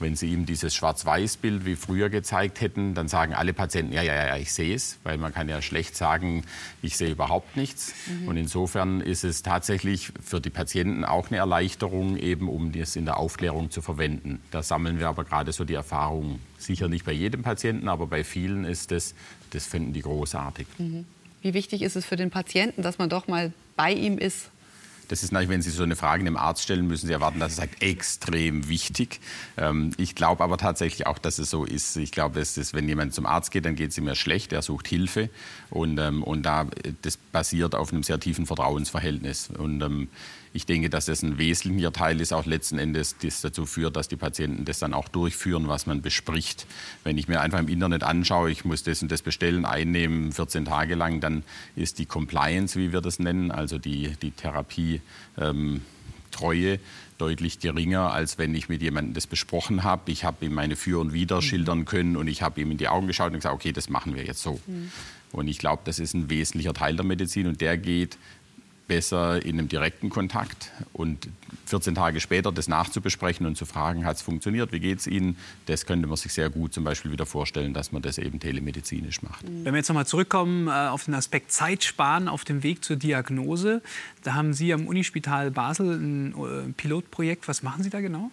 Wenn 0.00 0.16
Sie 0.16 0.32
ihm 0.32 0.46
dieses 0.46 0.74
Schwarz-Weiß-Bild 0.74 1.66
wie 1.66 1.76
früher 1.76 2.08
gezeigt 2.08 2.62
hätten, 2.62 2.94
dann 2.94 3.08
sagen 3.08 3.34
alle 3.34 3.52
Patienten, 3.52 3.92
ja, 3.92 4.02
ja, 4.02 4.14
ja, 4.14 4.36
ich 4.38 4.52
sehe 4.52 4.74
es, 4.74 4.98
weil 5.02 5.18
man 5.18 5.34
kann 5.34 5.48
ja 5.48 5.60
schlecht 5.60 5.94
sagen, 5.94 6.44
ich 6.80 6.96
sehe 6.96 7.10
überhaupt 7.10 7.56
nichts. 7.56 7.92
Mhm. 8.06 8.28
Und 8.28 8.36
insofern 8.38 9.02
ist 9.02 9.24
es 9.24 9.42
tatsächlich 9.42 10.10
für 10.24 10.40
die 10.40 10.48
Patienten 10.48 11.04
auch 11.04 11.28
eine 11.28 11.36
Erleichterung, 11.36 12.16
eben 12.16 12.48
um 12.48 12.72
das 12.72 12.96
in 12.96 13.04
der 13.04 13.18
Aufklärung 13.18 13.70
zu 13.70 13.82
verwenden. 13.82 14.40
Da 14.50 14.62
sammeln 14.62 14.98
wir 14.98 15.08
aber 15.08 15.24
gerade 15.24 15.52
so 15.52 15.64
die 15.64 15.74
Erfahrung, 15.74 16.40
sicher 16.56 16.88
nicht 16.88 17.04
bei 17.04 17.12
jedem 17.12 17.42
Patienten, 17.42 17.88
aber 17.88 18.06
bei 18.06 18.24
vielen 18.24 18.64
ist 18.64 18.90
das, 18.92 19.14
das 19.50 19.66
finden 19.66 19.92
die 19.92 20.02
großartig. 20.02 20.66
Mhm. 20.78 21.04
Wie 21.42 21.54
wichtig 21.54 21.82
ist 21.82 21.96
es 21.96 22.04
für 22.04 22.16
den 22.16 22.30
Patienten, 22.30 22.82
dass 22.82 22.98
man 22.98 23.08
doch 23.08 23.26
mal 23.26 23.52
bei 23.76 23.92
ihm 23.92 24.18
ist? 24.18 24.50
Das 25.10 25.24
ist 25.24 25.32
natürlich, 25.32 25.50
wenn 25.50 25.62
Sie 25.62 25.70
so 25.70 25.82
eine 25.82 25.96
Frage 25.96 26.22
dem 26.22 26.36
Arzt 26.36 26.62
stellen, 26.62 26.86
müssen 26.86 27.08
Sie 27.08 27.12
erwarten, 27.12 27.40
dass 27.40 27.54
er 27.54 27.62
sagt, 27.62 27.82
extrem 27.82 28.68
wichtig. 28.68 29.18
Ähm, 29.56 29.90
ich 29.96 30.14
glaube 30.14 30.44
aber 30.44 30.56
tatsächlich 30.56 31.08
auch, 31.08 31.18
dass 31.18 31.40
es 31.40 31.50
so 31.50 31.64
ist. 31.64 31.96
Ich 31.96 32.12
glaube, 32.12 32.38
dass 32.38 32.54
das, 32.54 32.74
wenn 32.74 32.88
jemand 32.88 33.12
zum 33.12 33.26
Arzt 33.26 33.50
geht, 33.50 33.64
dann 33.64 33.74
geht 33.74 33.90
es 33.90 33.98
ihm 33.98 34.06
ja 34.06 34.14
schlecht, 34.14 34.52
er 34.52 34.62
sucht 34.62 34.86
Hilfe. 34.86 35.28
Und, 35.68 35.98
ähm, 35.98 36.22
und 36.22 36.44
da, 36.44 36.68
das 37.02 37.16
basiert 37.16 37.74
auf 37.74 37.92
einem 37.92 38.04
sehr 38.04 38.20
tiefen 38.20 38.46
Vertrauensverhältnis. 38.46 39.50
Und 39.50 39.82
ähm, 39.82 40.08
ich 40.52 40.66
denke, 40.66 40.90
dass 40.90 41.06
das 41.06 41.22
ein 41.22 41.38
wesentlicher 41.38 41.92
Teil 41.92 42.20
ist, 42.20 42.32
auch 42.32 42.44
letzten 42.44 42.78
Endes, 42.78 43.16
das 43.22 43.40
dazu 43.40 43.66
führt, 43.66 43.96
dass 43.96 44.08
die 44.08 44.16
Patienten 44.16 44.64
das 44.64 44.80
dann 44.80 44.94
auch 44.94 45.08
durchführen, 45.08 45.68
was 45.68 45.86
man 45.86 46.02
bespricht. 46.02 46.66
Wenn 47.04 47.18
ich 47.18 47.28
mir 47.28 47.40
einfach 47.40 47.60
im 47.60 47.68
Internet 47.68 48.02
anschaue, 48.02 48.50
ich 48.50 48.64
muss 48.64 48.82
das 48.82 49.02
und 49.02 49.12
das 49.12 49.22
bestellen, 49.22 49.64
einnehmen, 49.64 50.32
14 50.32 50.64
Tage 50.64 50.96
lang, 50.96 51.20
dann 51.20 51.44
ist 51.76 51.98
die 51.98 52.06
Compliance, 52.06 52.78
wie 52.78 52.92
wir 52.92 53.00
das 53.00 53.20
nennen, 53.20 53.50
also 53.52 53.78
die, 53.78 54.14
die 54.20 54.32
Therapie, 54.32 55.00
ähm, 55.38 55.82
Treue 56.30 56.78
deutlich 57.18 57.58
geringer, 57.58 58.12
als 58.12 58.38
wenn 58.38 58.54
ich 58.54 58.68
mit 58.68 58.82
jemandem 58.82 59.14
das 59.14 59.26
besprochen 59.26 59.82
habe. 59.82 60.10
Ich 60.10 60.24
habe 60.24 60.46
ihm 60.46 60.54
meine 60.54 60.76
Für 60.76 61.00
und 61.00 61.12
Wider 61.12 61.36
mhm. 61.36 61.42
schildern 61.42 61.84
können 61.84 62.16
und 62.16 62.28
ich 62.28 62.42
habe 62.42 62.60
ihm 62.60 62.70
in 62.70 62.78
die 62.78 62.88
Augen 62.88 63.06
geschaut 63.06 63.28
und 63.28 63.38
gesagt, 63.38 63.54
okay, 63.54 63.72
das 63.72 63.90
machen 63.90 64.14
wir 64.14 64.24
jetzt 64.24 64.42
so. 64.42 64.60
Mhm. 64.66 64.90
Und 65.32 65.48
ich 65.48 65.58
glaube, 65.58 65.82
das 65.84 65.98
ist 65.98 66.14
ein 66.14 66.30
wesentlicher 66.30 66.74
Teil 66.74 66.96
der 66.96 67.04
Medizin 67.04 67.46
und 67.46 67.60
der 67.60 67.76
geht 67.76 68.16
besser 68.90 69.40
in 69.46 69.56
einem 69.56 69.68
direkten 69.68 70.10
Kontakt 70.10 70.72
und 70.92 71.28
14 71.66 71.94
Tage 71.94 72.18
später 72.18 72.50
das 72.50 72.66
nachzubesprechen 72.66 73.46
und 73.46 73.56
zu 73.56 73.64
fragen, 73.64 74.04
hat 74.04 74.16
es 74.16 74.22
funktioniert, 74.22 74.72
wie 74.72 74.80
geht 74.80 74.98
es 74.98 75.06
Ihnen, 75.06 75.36
das 75.66 75.86
könnte 75.86 76.08
man 76.08 76.16
sich 76.16 76.32
sehr 76.32 76.50
gut 76.50 76.74
zum 76.74 76.82
Beispiel 76.82 77.12
wieder 77.12 77.24
vorstellen, 77.24 77.72
dass 77.72 77.92
man 77.92 78.02
das 78.02 78.18
eben 78.18 78.40
telemedizinisch 78.40 79.22
macht. 79.22 79.44
Wenn 79.46 79.72
wir 79.72 79.76
jetzt 79.76 79.88
nochmal 79.88 80.06
zurückkommen 80.06 80.66
äh, 80.66 80.88
auf 80.88 81.04
den 81.04 81.14
Aspekt 81.14 81.52
Zeitsparen 81.52 82.26
auf 82.26 82.44
dem 82.44 82.64
Weg 82.64 82.84
zur 82.84 82.96
Diagnose, 82.96 83.80
da 84.24 84.34
haben 84.34 84.52
Sie 84.54 84.74
am 84.74 84.88
Unispital 84.88 85.52
Basel 85.52 85.94
ein 85.94 86.32
äh, 86.32 86.72
Pilotprojekt. 86.72 87.46
Was 87.46 87.62
machen 87.62 87.84
Sie 87.84 87.90
da 87.90 88.00
genau? 88.00 88.32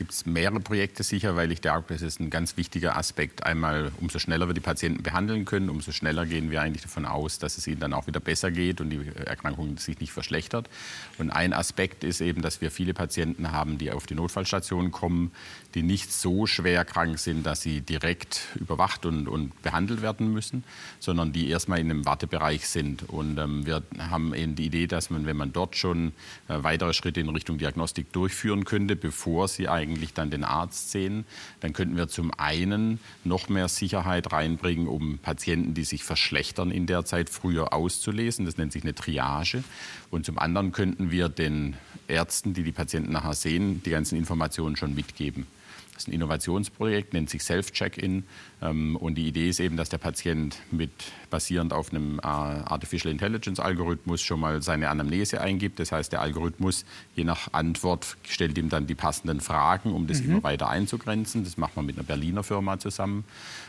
Gibt 0.00 0.12
es 0.12 0.24
mehrere 0.24 0.60
Projekte 0.60 1.02
sicher, 1.02 1.36
weil 1.36 1.52
ich 1.52 1.60
glaube, 1.60 1.84
das 1.88 2.00
ist 2.00 2.20
ein 2.20 2.30
ganz 2.30 2.56
wichtiger 2.56 2.96
Aspekt. 2.96 3.44
Einmal, 3.44 3.92
umso 4.00 4.18
schneller 4.18 4.46
wir 4.46 4.54
die 4.54 4.60
Patienten 4.62 5.02
behandeln 5.02 5.44
können, 5.44 5.68
umso 5.68 5.92
schneller 5.92 6.24
gehen 6.24 6.50
wir 6.50 6.62
eigentlich 6.62 6.80
davon 6.80 7.04
aus, 7.04 7.38
dass 7.38 7.58
es 7.58 7.66
ihnen 7.66 7.80
dann 7.80 7.92
auch 7.92 8.06
wieder 8.06 8.18
besser 8.18 8.50
geht 8.50 8.80
und 8.80 8.88
die 8.88 9.02
Erkrankung 9.26 9.76
sich 9.76 10.00
nicht 10.00 10.10
verschlechtert. 10.10 10.70
Und 11.18 11.28
ein 11.28 11.52
Aspekt 11.52 12.02
ist 12.02 12.22
eben, 12.22 12.40
dass 12.40 12.62
wir 12.62 12.70
viele 12.70 12.94
Patienten 12.94 13.52
haben, 13.52 13.76
die 13.76 13.92
auf 13.92 14.06
die 14.06 14.14
Notfallstation 14.14 14.90
kommen, 14.90 15.32
die 15.74 15.82
nicht 15.82 16.10
so 16.10 16.46
schwer 16.46 16.86
krank 16.86 17.18
sind, 17.18 17.44
dass 17.44 17.60
sie 17.60 17.82
direkt 17.82 18.40
überwacht 18.54 19.04
und, 19.04 19.28
und 19.28 19.60
behandelt 19.60 20.00
werden 20.00 20.32
müssen, 20.32 20.64
sondern 20.98 21.34
die 21.34 21.50
erstmal 21.50 21.78
in 21.78 21.90
einem 21.90 22.06
Wartebereich 22.06 22.66
sind. 22.66 23.02
Und 23.10 23.36
ähm, 23.36 23.66
wir 23.66 23.82
haben 23.98 24.32
eben 24.32 24.54
die 24.54 24.64
Idee, 24.64 24.86
dass 24.86 25.10
man, 25.10 25.26
wenn 25.26 25.36
man 25.36 25.52
dort 25.52 25.76
schon 25.76 26.12
äh, 26.48 26.62
weitere 26.62 26.94
Schritte 26.94 27.20
in 27.20 27.28
Richtung 27.28 27.58
Diagnostik 27.58 28.14
durchführen 28.14 28.64
könnte, 28.64 28.96
bevor 28.96 29.46
sie 29.46 29.68
eigentlich 29.68 29.89
dann 30.14 30.30
den 30.30 30.44
Arzt 30.44 30.90
sehen, 30.90 31.24
dann 31.60 31.72
könnten 31.72 31.96
wir 31.96 32.08
zum 32.08 32.32
einen 32.36 33.00
noch 33.24 33.48
mehr 33.48 33.68
Sicherheit 33.68 34.32
reinbringen, 34.32 34.86
um 34.86 35.18
Patienten, 35.18 35.74
die 35.74 35.84
sich 35.84 36.04
verschlechtern 36.04 36.70
in 36.70 36.86
der 36.86 37.04
Zeit, 37.04 37.30
früher 37.30 37.72
auszulesen. 37.72 38.46
Das 38.46 38.56
nennt 38.56 38.72
sich 38.72 38.82
eine 38.82 38.94
Triage. 38.94 39.64
Und 40.10 40.26
zum 40.26 40.38
anderen 40.38 40.72
könnten 40.72 41.10
wir 41.10 41.28
den 41.28 41.76
Ärzten, 42.08 42.54
die 42.54 42.62
die 42.62 42.72
Patienten 42.72 43.12
nachher 43.12 43.34
sehen, 43.34 43.82
die 43.84 43.90
ganzen 43.90 44.16
Informationen 44.16 44.76
schon 44.76 44.94
mitgeben. 44.94 45.46
Das 46.00 46.06
ist 46.06 46.12
ein 46.12 46.14
Innovationsprojekt, 46.14 47.12
nennt 47.12 47.28
sich 47.28 47.42
Self-Check-In. 47.42 48.24
Ähm, 48.62 48.96
und 48.96 49.16
die 49.16 49.26
Idee 49.28 49.50
ist 49.50 49.60
eben, 49.60 49.76
dass 49.76 49.90
der 49.90 49.98
Patient 49.98 50.56
mit 50.70 50.90
basierend 51.28 51.74
auf 51.74 51.92
einem 51.92 52.18
Artificial 52.20 53.12
Intelligence 53.12 53.60
Algorithmus 53.60 54.22
schon 54.22 54.40
mal 54.40 54.62
seine 54.62 54.88
Anamnese 54.88 55.42
eingibt. 55.42 55.78
Das 55.78 55.92
heißt, 55.92 56.10
der 56.10 56.22
Algorithmus, 56.22 56.86
je 57.14 57.24
nach 57.24 57.52
Antwort, 57.52 58.16
stellt 58.26 58.56
ihm 58.56 58.70
dann 58.70 58.86
die 58.86 58.94
passenden 58.94 59.42
Fragen, 59.42 59.92
um 59.92 60.06
das 60.06 60.22
mhm. 60.22 60.30
immer 60.30 60.42
weiter 60.42 60.70
einzugrenzen. 60.70 61.44
Das 61.44 61.58
macht 61.58 61.76
man 61.76 61.84
mit 61.84 61.98
einer 61.98 62.06
Berliner 62.06 62.44
Firma 62.44 62.78
zusammen. 62.78 63.24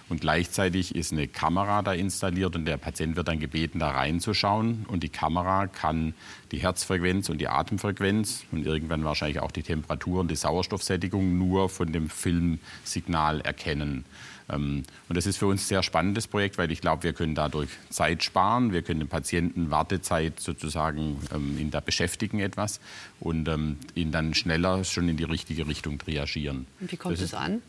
Und 0.08 0.22
gleichzeitig 0.22 0.96
ist 0.96 1.12
eine 1.12 1.28
Kamera 1.28 1.82
da 1.82 1.94
installiert 1.94 2.56
und 2.56 2.64
der 2.66 2.78
Patient 2.78 3.18
wird 3.18 3.28
dann 3.28 3.40
gebeten, 3.40 3.80
da 3.80 3.92
reinzuschauen. 3.92 4.86
Und 4.88 5.04
die 5.04 5.10
Kamera 5.10 5.68
kann 5.68 6.14
die 6.52 6.60
Herzfrequenz 6.60 7.30
und 7.30 7.40
die 7.40 7.48
Atemfrequenz 7.48 8.44
und 8.52 8.66
irgendwann 8.66 9.06
wahrscheinlich 9.06 9.40
auch 9.40 9.52
die 9.52 9.64
Temperatur 9.64 10.20
und 10.20 10.30
die 10.30 10.36
Sauerstoffsättigung 10.36 11.38
nur 11.38 11.70
von 11.70 11.94
dem 11.94 12.10
Filmsignal 12.22 13.42
erkennen. 13.42 14.06
Ähm, 14.50 14.84
und 15.10 15.16
das 15.16 15.25
ist 15.25 15.38
für 15.38 15.48
uns 15.48 15.63
ein 15.63 15.68
sehr 15.68 15.84
spannendes 15.84 16.28
Projekt, 16.28 16.58
weil 16.58 16.72
ich 16.72 16.82
glaube, 16.82 17.04
wir 17.04 17.13
können 17.13 17.36
dadurch 17.36 17.70
Zeit 17.90 18.24
sparen, 18.24 18.72
wir 18.72 18.82
können 18.82 19.00
den 19.00 19.10
Patienten 19.10 19.72
Wartezeit 19.72 20.40
sozusagen 20.40 21.18
ähm, 21.34 21.58
ihn 21.58 21.72
da 21.72 21.80
beschäftigen 21.80 22.40
etwas 22.40 22.80
und 23.20 23.48
ähm, 23.48 23.78
ihn 23.96 24.12
dann 24.12 24.34
schneller 24.34 24.84
schon 24.84 25.10
in 25.10 25.18
die 25.18 25.24
richtige 25.24 25.68
Richtung 25.68 25.98
triagieren. 26.00 26.68
Und 26.80 26.92
wie 26.92 26.98
kommt 26.98 27.20
es 27.20 27.34
an? 27.34 27.62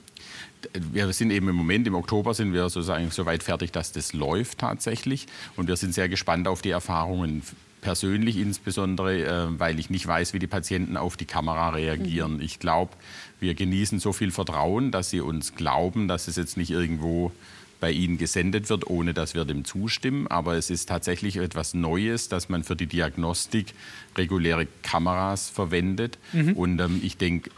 wir 0.93 1.13
sind 1.13 1.31
eben 1.31 1.49
im 1.49 1.57
Moment, 1.57 1.87
im 1.89 1.95
Oktober 1.97 2.35
sind 2.35 2.53
wir 2.53 2.63
sozusagen 2.69 3.11
so 3.11 3.27
weit 3.27 3.43
fertig, 3.43 3.73
dass 3.73 3.91
das 3.91 4.13
läuft 4.13 4.59
tatsächlich. 4.59 5.27
Und 5.57 5.67
wir 5.67 5.77
sind 5.77 5.95
sehr 5.95 6.09
gespannt 6.09 6.47
auf 6.47 6.63
die 6.63 6.71
Erfahrungen 6.71 7.43
persönlich 7.83 8.39
insbesondere, 8.39 9.27
äh, 9.27 9.59
weil 9.59 9.79
ich 9.79 9.91
nicht 9.91 10.07
weiß, 10.07 10.33
wie 10.33 10.39
die 10.39 10.47
Patienten 10.47 10.97
auf 10.97 11.19
die 11.19 11.27
Kamera 11.27 11.71
reagieren. 11.71 12.37
Mhm. 12.37 12.41
Ich 12.41 12.59
glaube, 12.59 12.93
wir 13.41 13.55
genießen 13.55 13.99
so 13.99 14.15
viel 14.15 14.31
Vertrauen, 14.31 14.91
dass 14.91 15.11
sie 15.11 15.21
uns 15.21 15.55
glauben, 15.55 16.09
dass 16.09 16.29
es 16.29 16.37
jetzt 16.37 16.57
nicht 16.57 16.71
irgendwo 16.71 17.33
bei 17.81 17.91
ihnen 17.91 18.17
gesendet 18.17 18.71
wird, 18.71 18.89
ohne 18.89 19.13
dass 19.13 19.35
wir 19.35 19.45
dem 19.45 19.65
zustimmen. 19.65 20.29
Aber 20.29 20.55
es 20.55 20.71
ist 20.71 20.89
tatsächlich 20.89 21.37
etwas 21.37 21.75
Neues, 21.75 22.29
dass 22.29 22.49
man 22.49 22.63
für 22.63 22.77
die 22.77 22.87
Diagnostik 22.87 23.75
reguläre 24.17 24.69
Kameras 24.83 25.51
verwendet. 25.51 26.17
Mhm. 26.33 26.53
Und 26.53 26.81
ähm, 26.81 27.01
ich 27.03 27.17
denke, 27.17 27.51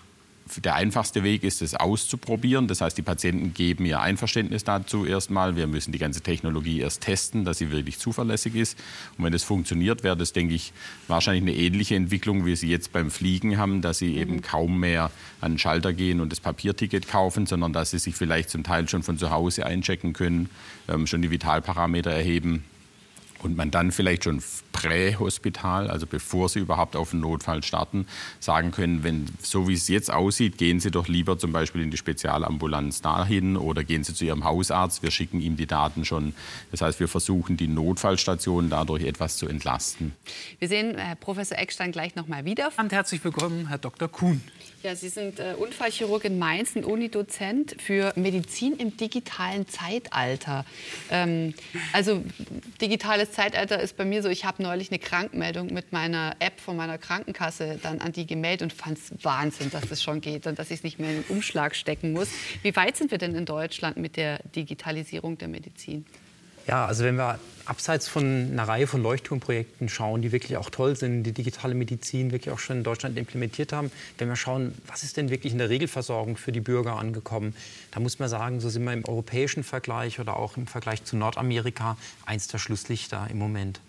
der 0.62 0.74
einfachste 0.74 1.22
Weg 1.22 1.42
ist 1.42 1.62
es 1.62 1.74
auszuprobieren. 1.74 2.68
Das 2.68 2.80
heißt, 2.80 2.96
die 2.98 3.02
Patienten 3.02 3.54
geben 3.54 3.86
ihr 3.86 4.00
Einverständnis 4.00 4.62
dazu 4.64 5.06
erstmal. 5.06 5.56
Wir 5.56 5.66
müssen 5.66 5.92
die 5.92 5.98
ganze 5.98 6.20
Technologie 6.20 6.80
erst 6.80 7.00
testen, 7.00 7.44
dass 7.44 7.58
sie 7.58 7.70
wirklich 7.70 7.98
zuverlässig 7.98 8.54
ist. 8.54 8.78
Und 9.16 9.24
wenn 9.24 9.32
das 9.32 9.42
funktioniert, 9.42 10.02
wäre 10.04 10.16
das, 10.16 10.32
denke 10.32 10.54
ich, 10.54 10.72
wahrscheinlich 11.08 11.42
eine 11.42 11.54
ähnliche 11.54 11.96
Entwicklung, 11.96 12.44
wie 12.44 12.56
sie 12.56 12.68
jetzt 12.68 12.92
beim 12.92 13.10
Fliegen 13.10 13.56
haben, 13.56 13.80
dass 13.80 13.98
sie 13.98 14.16
eben 14.16 14.34
mhm. 14.34 14.42
kaum 14.42 14.80
mehr 14.80 15.10
an 15.40 15.52
den 15.52 15.58
Schalter 15.58 15.92
gehen 15.92 16.20
und 16.20 16.30
das 16.30 16.40
Papierticket 16.40 17.08
kaufen, 17.08 17.46
sondern 17.46 17.72
dass 17.72 17.90
sie 17.90 17.98
sich 17.98 18.14
vielleicht 18.14 18.50
zum 18.50 18.64
Teil 18.64 18.88
schon 18.88 19.02
von 19.02 19.16
zu 19.16 19.30
Hause 19.30 19.64
einchecken 19.64 20.12
können, 20.12 20.50
ähm, 20.88 21.06
schon 21.06 21.22
die 21.22 21.30
Vitalparameter 21.30 22.10
erheben 22.10 22.64
und 23.44 23.56
man 23.56 23.70
dann 23.70 23.92
vielleicht 23.92 24.24
schon 24.24 24.42
prähospital, 24.72 25.90
also 25.90 26.06
bevor 26.06 26.48
Sie 26.48 26.58
überhaupt 26.58 26.96
auf 26.96 27.10
den 27.10 27.20
Notfall 27.20 27.62
starten, 27.62 28.06
sagen 28.40 28.70
können, 28.70 29.04
wenn 29.04 29.26
so 29.40 29.68
wie 29.68 29.74
es 29.74 29.88
jetzt 29.88 30.12
aussieht, 30.12 30.58
gehen 30.58 30.80
Sie 30.80 30.90
doch 30.90 31.08
lieber 31.08 31.38
zum 31.38 31.52
Beispiel 31.52 31.82
in 31.82 31.90
die 31.90 31.96
Spezialambulanz 31.96 33.02
dahin 33.02 33.56
oder 33.56 33.84
gehen 33.84 34.04
Sie 34.04 34.14
zu 34.14 34.24
Ihrem 34.24 34.44
Hausarzt. 34.44 35.02
Wir 35.02 35.10
schicken 35.10 35.40
ihm 35.40 35.56
die 35.56 35.66
Daten 35.66 36.04
schon. 36.04 36.34
Das 36.70 36.80
heißt, 36.80 37.00
wir 37.00 37.08
versuchen 37.08 37.56
die 37.56 37.68
Notfallstation 37.68 38.70
dadurch 38.70 39.04
etwas 39.04 39.36
zu 39.36 39.46
entlasten. 39.46 40.12
Wir 40.58 40.68
sehen 40.68 40.96
Herr 40.96 41.16
Professor 41.16 41.58
Eckstein 41.58 41.92
gleich 41.92 42.14
noch 42.16 42.26
mal 42.26 42.44
wieder. 42.44 42.70
Und 42.76 42.92
herzlich 42.92 43.22
willkommen, 43.24 43.68
Herr 43.68 43.78
Dr. 43.78 44.08
Kuhn. 44.08 44.42
Ja, 44.84 44.94
Sie 44.94 45.08
sind 45.08 45.40
äh, 45.40 45.54
Unfallchirurg 45.56 46.26
in 46.26 46.38
Mainz, 46.38 46.76
ein 46.76 46.84
Unidozent 46.84 47.74
für 47.80 48.12
Medizin 48.16 48.74
im 48.74 48.94
digitalen 48.94 49.66
Zeitalter. 49.66 50.66
Ähm, 51.10 51.54
also 51.94 52.22
digitales 52.82 53.32
Zeitalter 53.32 53.80
ist 53.80 53.96
bei 53.96 54.04
mir 54.04 54.22
so, 54.22 54.28
ich 54.28 54.44
habe 54.44 54.62
neulich 54.62 54.90
eine 54.90 54.98
Krankmeldung 54.98 55.72
mit 55.72 55.94
meiner 55.94 56.36
App 56.38 56.60
von 56.60 56.76
meiner 56.76 56.98
Krankenkasse 56.98 57.78
dann 57.82 58.02
an 58.02 58.12
die 58.12 58.26
gemeldet 58.26 58.60
und 58.60 58.72
fand 58.74 58.98
es 58.98 59.24
Wahnsinn, 59.24 59.70
dass 59.70 59.88
das 59.88 60.02
schon 60.02 60.20
geht 60.20 60.46
und 60.46 60.58
dass 60.58 60.70
ich 60.70 60.80
es 60.80 60.84
nicht 60.84 60.98
mehr 60.98 61.08
in 61.08 61.22
den 61.22 61.34
Umschlag 61.34 61.76
stecken 61.76 62.12
muss. 62.12 62.28
Wie 62.60 62.76
weit 62.76 62.98
sind 62.98 63.10
wir 63.10 63.16
denn 63.16 63.34
in 63.34 63.46
Deutschland 63.46 63.96
mit 63.96 64.18
der 64.18 64.40
Digitalisierung 64.54 65.38
der 65.38 65.48
Medizin? 65.48 66.04
Ja, 66.66 66.86
also 66.86 67.04
wenn 67.04 67.16
wir 67.16 67.38
abseits 67.66 68.08
von 68.08 68.24
einer 68.24 68.68
Reihe 68.68 68.86
von 68.86 69.02
Leuchtturmprojekten 69.02 69.88
schauen, 69.88 70.22
die 70.22 70.32
wirklich 70.32 70.56
auch 70.56 70.70
toll 70.70 70.96
sind, 70.96 71.24
die 71.24 71.32
digitale 71.32 71.74
Medizin 71.74 72.30
wirklich 72.30 72.52
auch 72.52 72.58
schon 72.58 72.78
in 72.78 72.84
Deutschland 72.84 73.16
implementiert 73.16 73.72
haben, 73.72 73.90
wenn 74.18 74.28
wir 74.28 74.36
schauen, 74.36 74.74
was 74.86 75.02
ist 75.02 75.16
denn 75.16 75.30
wirklich 75.30 75.52
in 75.52 75.58
der 75.58 75.70
Regelversorgung 75.70 76.36
für 76.36 76.52
die 76.52 76.60
Bürger 76.60 76.96
angekommen, 76.96 77.54
da 77.90 78.00
muss 78.00 78.18
man 78.18 78.28
sagen, 78.28 78.60
so 78.60 78.68
sind 78.68 78.84
wir 78.84 78.92
im 78.92 79.04
europäischen 79.04 79.64
Vergleich 79.64 80.20
oder 80.20 80.36
auch 80.36 80.56
im 80.56 80.66
Vergleich 80.66 81.04
zu 81.04 81.16
Nordamerika 81.16 81.96
eins 82.26 82.48
der 82.48 82.58
Schlusslichter 82.58 83.28
im 83.30 83.38
Moment. 83.38 83.80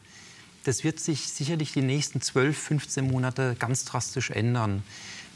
Das 0.63 0.83
wird 0.83 0.99
sich 0.99 1.27
sicherlich 1.27 1.73
die 1.73 1.81
nächsten 1.81 2.21
12, 2.21 2.57
15 2.57 3.07
Monate 3.07 3.55
ganz 3.59 3.85
drastisch 3.85 4.31
ändern. 4.31 4.83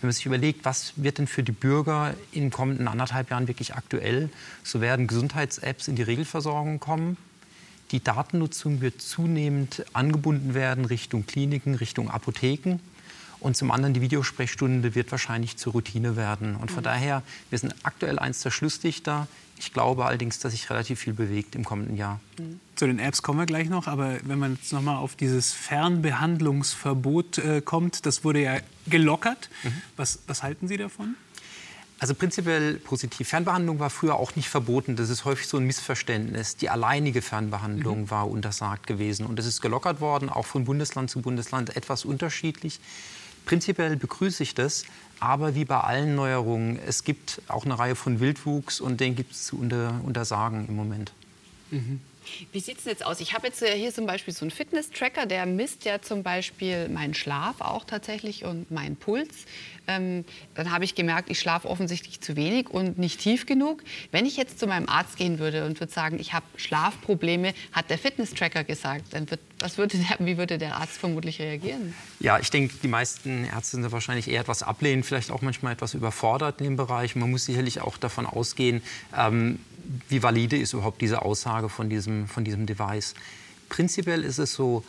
Wenn 0.02 0.08
man 0.08 0.14
sich 0.14 0.26
überlegt, 0.26 0.64
was 0.66 0.94
wird 0.96 1.18
denn 1.18 1.28
für 1.28 1.44
die 1.44 1.52
Bürger 1.52 2.16
in 2.32 2.44
den 2.44 2.52
kommenden 2.52 2.88
anderthalb 2.88 3.30
Jahren 3.30 3.48
wirklich 3.48 3.76
aktuell, 3.76 4.30
so 4.64 4.82
werden 4.82 5.08
Gesundheits-Apps 5.08 5.90
in 5.90 5.96
die 5.96 6.04
Regelversorgung 6.04 6.80
kommen. 6.80 7.18
Die 7.92 8.04
Datennutzung 8.04 8.82
wird 8.82 9.02
zunehmend 9.02 9.84
angebunden 9.94 10.54
werden 10.54 10.86
Richtung 10.86 11.26
Kliniken, 11.26 11.76
Richtung 11.76 12.10
Apotheken. 12.10 12.80
Und 13.40 13.56
zum 13.56 13.72
anderen, 13.72 13.94
die 13.94 14.02
Videosprechstunde 14.02 14.96
wird 14.96 15.12
wahrscheinlich 15.12 15.58
zur 15.58 15.74
Routine 15.74 16.16
werden. 16.16 16.56
Und 16.56 16.72
von 16.72 16.82
mhm. 16.82 16.86
daher, 16.86 17.24
wir 17.50 17.58
sind 17.58 17.74
aktuell 17.84 18.20
eins 18.20 18.42
der 18.42 18.52
Schlussdichter. 18.52 19.28
Ich 19.58 19.74
glaube 19.74 20.06
allerdings, 20.06 20.40
dass 20.40 20.52
sich 20.52 20.70
relativ 20.70 21.00
viel 21.00 21.14
bewegt 21.14 21.56
im 21.56 21.64
kommenden 21.64 21.96
Jahr. 21.96 22.20
Mhm. 22.38 22.60
Zu 22.76 22.88
den 22.88 23.00
Apps 23.00 23.22
kommen 23.22 23.40
wir 23.40 23.46
gleich 23.46 23.70
noch. 23.70 23.88
Aber 23.88 24.18
wenn 24.24 24.40
man 24.40 24.56
jetzt 24.56 24.74
noch 24.74 24.82
mal 24.82 24.98
auf 24.98 25.16
dieses 25.16 25.54
Fernbehandlungsverbot 25.54 27.38
äh, 27.38 27.62
kommt, 27.62 28.06
das 28.06 28.24
wurde 28.24 28.42
ja 28.42 28.58
gelockert. 28.88 29.50
Mhm. 29.64 29.82
Was, 29.96 30.20
was 30.28 30.44
halten 30.44 30.68
Sie 30.68 30.78
davon? 30.78 31.16
Also 32.00 32.16
prinzipiell 32.16 32.76
positiv. 32.76 33.28
Fernbehandlung 33.28 33.80
war 33.80 33.90
früher 33.90 34.16
auch 34.16 34.36
nicht 34.38 34.48
verboten. 34.48 34.96
Das 34.96 35.10
ist 35.10 35.26
häufig 35.26 35.48
so 35.48 35.58
ein 35.58 35.66
Missverständnis. 35.66 36.56
Die 36.56 36.70
alleinige 36.70 37.22
Fernbehandlung 37.22 38.02
mhm. 38.02 38.10
war 38.10 38.30
untersagt 38.30 38.88
gewesen. 38.88 39.26
Und 39.26 39.38
das 39.38 39.46
ist 39.46 39.62
gelockert 39.62 40.00
worden, 40.00 40.30
auch 40.30 40.46
von 40.46 40.64
Bundesland 40.64 41.10
zu 41.10 41.22
Bundesland 41.22 41.76
etwas 41.76 42.06
unterschiedlich. 42.06 42.80
Prinzipiell 43.46 43.98
begrüße 43.98 44.44
ich 44.44 44.56
das, 44.56 44.86
aber 45.20 45.56
wie 45.56 45.66
bei 45.66 45.80
allen 45.80 46.16
Neuerungen, 46.16 46.80
es 46.86 47.04
gibt 47.04 47.42
auch 47.48 47.66
eine 47.66 47.78
Reihe 47.78 47.96
von 47.96 48.20
Wildwuchs 48.20 48.80
und 48.80 49.02
den 49.02 49.16
gibt 49.16 49.34
es 49.34 49.46
zu 49.46 49.60
unter, 49.60 50.00
untersagen 50.04 50.68
im 50.68 50.76
Moment. 50.76 51.12
Mhm. 51.72 52.00
Wie 52.52 52.60
sieht 52.60 52.80
es 52.80 52.86
jetzt 52.86 53.06
aus? 53.06 53.20
Ich 53.20 53.34
habe 53.34 53.48
jetzt 53.48 53.62
äh, 53.62 53.78
hier 53.78 53.94
zum 53.94 54.06
Beispiel 54.06 54.34
so 54.34 54.44
einen 54.44 54.52
Fitness-Tracker, 54.52 55.26
der 55.26 55.46
misst 55.46 55.86
ja 55.86 56.02
zum 56.02 56.24
Beispiel 56.24 56.90
meinen 56.90 57.14
Schlaf 57.14 57.62
auch 57.62 57.86
tatsächlich 57.86 58.46
und 58.46 58.72
meinen 58.72 58.96
Puls. 58.96 59.46
Ähm, 59.88 60.24
dann 60.54 60.72
habe 60.72 60.84
ich 60.84 60.94
gemerkt, 60.94 61.30
ich 61.32 61.40
schlafe 61.40 61.68
offensichtlich 61.68 62.22
zu 62.22 62.36
wenig 62.36 62.70
und 62.70 63.00
nicht 63.00 63.20
tief 63.20 63.46
genug. 63.48 63.84
Wenn 64.12 64.26
ich 64.26 64.38
jetzt 64.38 64.60
zu 64.60 64.68
meinem 64.68 64.88
Arzt 64.88 65.18
gehen 65.18 65.40
würde 65.40 65.66
und 65.66 65.80
würde 65.80 65.92
sagen, 65.92 66.20
ich 66.20 66.34
habe 66.34 66.46
Schlafprobleme, 66.58 67.54
hat 67.72 67.90
der 67.90 67.98
Fitness-Tracker 67.98 68.64
gesagt, 68.64 69.06
dann 69.12 69.30
wird, 69.32 69.40
was 69.60 69.78
würde 69.78 69.98
der, 69.98 70.26
wie 70.26 70.38
würde 70.38 70.60
der 70.60 70.76
Arzt 70.76 70.98
vermutlich 71.00 71.40
reagieren? 71.40 71.96
Ja, 72.20 72.40
ich 72.40 72.52
denke, 72.52 72.76
die 72.84 72.88
meisten 72.88 73.46
Ärzte 73.46 73.78
sind 73.78 73.84
da 73.84 73.92
wahrscheinlich 73.92 74.28
eher 74.28 74.42
etwas 74.42 74.62
ablehnen, 74.62 75.04
vielleicht 75.04 75.32
auch 75.32 75.42
manchmal 75.42 75.74
etwas 75.74 75.96
überfordert 75.96 76.62
in 76.62 76.66
dem 76.66 76.76
Bereich. 76.76 77.16
Man 77.16 77.32
muss 77.32 77.46
sicherlich 77.46 77.82
auch 77.82 77.98
davon 77.98 78.28
ausgehen, 78.28 78.84
ähm, 79.18 79.60
wie 80.08 80.22
valide 80.22 80.58
ist 80.58 80.74
überhaupt 80.74 81.02
diese 81.02 81.22
Aussage 81.22 81.70
von 81.70 81.90
diesem, 81.90 82.28
von 82.28 82.44
diesem 82.44 82.66
Device. 82.66 83.16
Prinzipiell 83.70 84.24
ist 84.24 84.38
es 84.38 84.54
so, 84.54 84.84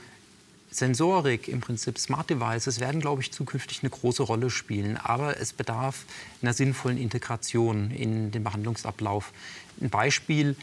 Sensorik, 0.71 1.49
im 1.49 1.61
Prinzip 1.61 1.99
Smart 1.99 2.31
Devices, 2.31 2.79
werden, 2.79 3.01
glaube 3.01 3.23
ich, 3.23 3.33
zukünftig 3.33 3.81
eine 3.83 3.91
große 3.91 4.23
Rolle 4.23 4.51
spielen. 4.51 4.97
Aber 4.97 5.41
es 5.41 5.53
bedarf 5.53 6.05
einer 6.43 6.53
sinnvollen 6.53 6.97
Integration 6.97 7.91
in 7.91 8.31
den 8.31 8.45
Behandlungsablauf. 8.45 9.33
Ein 9.81 9.91
Beispiel, 9.91 10.55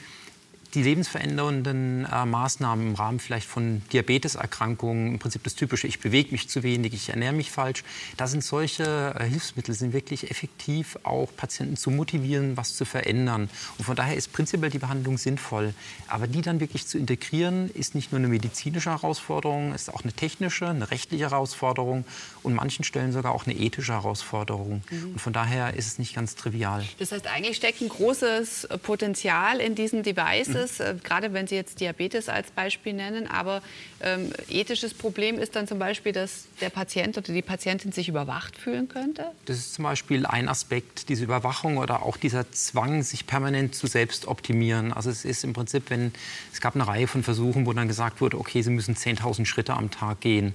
die 0.78 0.84
lebensverändernden 0.84 2.06
äh, 2.06 2.26
Maßnahmen 2.26 2.90
im 2.90 2.94
Rahmen 2.94 3.20
vielleicht 3.20 3.48
von 3.48 3.82
Diabeteserkrankungen, 3.92 5.14
im 5.14 5.20
Prinzip 5.20 5.44
das 5.44 5.56
typische, 5.56 5.88
ich 5.88 6.00
bewege 6.00 6.32
mich 6.32 6.50
zu 6.50 6.62
wenig, 6.62 6.94
ich 6.94 7.10
ernähre 7.10 7.34
mich 7.34 7.50
falsch, 7.50 7.84
da 8.16 8.28
sind 8.28 8.44
solche 8.44 9.16
äh, 9.18 9.24
Hilfsmittel 9.24 9.74
sind 9.74 9.92
wirklich 9.92 10.30
effektiv, 10.30 11.00
auch 11.02 11.30
Patienten 11.36 11.78
zu 11.78 11.90
motivieren, 11.90 12.58
was 12.58 12.76
zu 12.76 12.86
verändern. 12.86 13.50
Und 13.80 13.86
von 13.86 13.96
daher 13.96 14.16
ist 14.16 14.32
prinzipiell 14.34 14.70
die 14.70 14.78
Behandlung 14.78 15.18
sinnvoll. 15.18 15.74
Aber 16.08 16.28
die 16.28 16.44
dann 16.44 16.60
wirklich 16.60 16.86
zu 16.86 17.00
integrieren, 17.00 17.72
ist 17.72 17.96
nicht 17.96 18.12
nur 18.12 18.20
eine 18.20 18.28
medizinische 18.28 18.92
Herausforderung, 18.92 19.74
ist 19.74 19.92
auch 19.92 20.04
eine 20.04 20.14
technische, 20.14 20.68
eine 20.68 20.92
rechtliche 20.92 21.32
Herausforderung 21.32 22.06
und 22.44 22.52
an 22.52 22.56
manchen 22.56 22.84
Stellen 22.84 23.14
sogar 23.14 23.34
auch 23.34 23.48
eine 23.48 23.56
ethische 23.56 23.94
Herausforderung. 23.94 24.84
Mhm. 24.92 25.14
Und 25.14 25.22
von 25.22 25.34
daher 25.34 25.74
ist 25.74 25.88
es 25.88 25.98
nicht 25.98 26.14
ganz 26.14 26.36
trivial. 26.36 26.86
Das 27.00 27.12
heißt, 27.12 27.26
eigentlich 27.26 27.58
steckt 27.58 27.82
ein 27.82 27.90
großes 27.90 28.68
Potenzial 28.84 29.60
in 29.60 29.74
diesen 29.74 30.04
Devices. 30.04 30.56
Mhm 30.56 30.67
ist, 30.68 30.80
äh, 30.80 30.96
gerade 31.04 31.34
wenn 31.34 31.48
Sie 31.48 31.56
jetzt 31.56 31.80
Diabetes 31.80 32.30
als 32.30 32.52
Beispiel 32.52 32.94
nennen. 32.94 33.28
Aber 33.28 33.62
ähm, 34.02 34.32
ethisches 34.50 34.94
Problem 34.94 35.40
ist 35.40 35.56
dann 35.56 35.68
zum 35.68 35.80
Beispiel, 35.80 36.12
dass 36.12 36.46
der 36.62 36.70
Patient 36.70 37.18
oder 37.18 37.34
die 37.34 37.42
Patientin 37.42 37.92
sich 37.92 38.10
überwacht 38.10 38.58
fühlen 38.58 38.88
könnte? 38.90 39.26
Das 39.46 39.58
ist 39.58 39.74
zum 39.74 39.84
Beispiel 39.84 40.26
ein 40.26 40.50
Aspekt, 40.50 41.10
diese 41.10 41.24
Überwachung 41.24 41.78
oder 41.78 42.04
auch 42.04 42.18
dieser 42.18 42.52
Zwang, 42.52 43.04
sich 43.04 43.28
permanent 43.28 43.76
zu 43.76 43.88
selbst 43.88 44.28
optimieren. 44.28 44.94
Also 44.94 45.10
es 45.10 45.26
ist 45.26 45.44
im 45.44 45.54
Prinzip, 45.54 45.90
wenn 45.90 46.12
es 46.52 46.62
gab 46.62 46.76
eine 46.76 46.88
Reihe 46.88 47.08
von 47.08 47.24
Versuchen, 47.24 47.66
wo 47.66 47.74
dann 47.74 47.88
gesagt 47.88 48.22
wurde, 48.22 48.40
okay, 48.40 48.62
Sie 48.62 48.70
müssen 48.70 48.96
10.000 48.96 49.46
Schritte 49.46 49.74
am 49.74 49.92
Tag 49.92 50.22
gehen. 50.22 50.54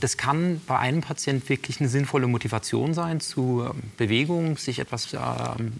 Das 0.00 0.16
kann 0.16 0.60
bei 0.66 0.78
einem 0.78 1.00
Patient 1.00 1.48
wirklich 1.48 1.80
eine 1.80 1.88
sinnvolle 1.88 2.26
Motivation 2.26 2.94
sein 2.94 3.20
zu 3.20 3.64
ähm, 3.68 3.82
Bewegung, 3.96 4.56
sich 4.58 4.78
etwas 4.78 5.12
äh, 5.12 5.18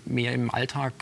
mehr 0.04 0.32
im 0.32 0.50
Alltag 0.50 0.92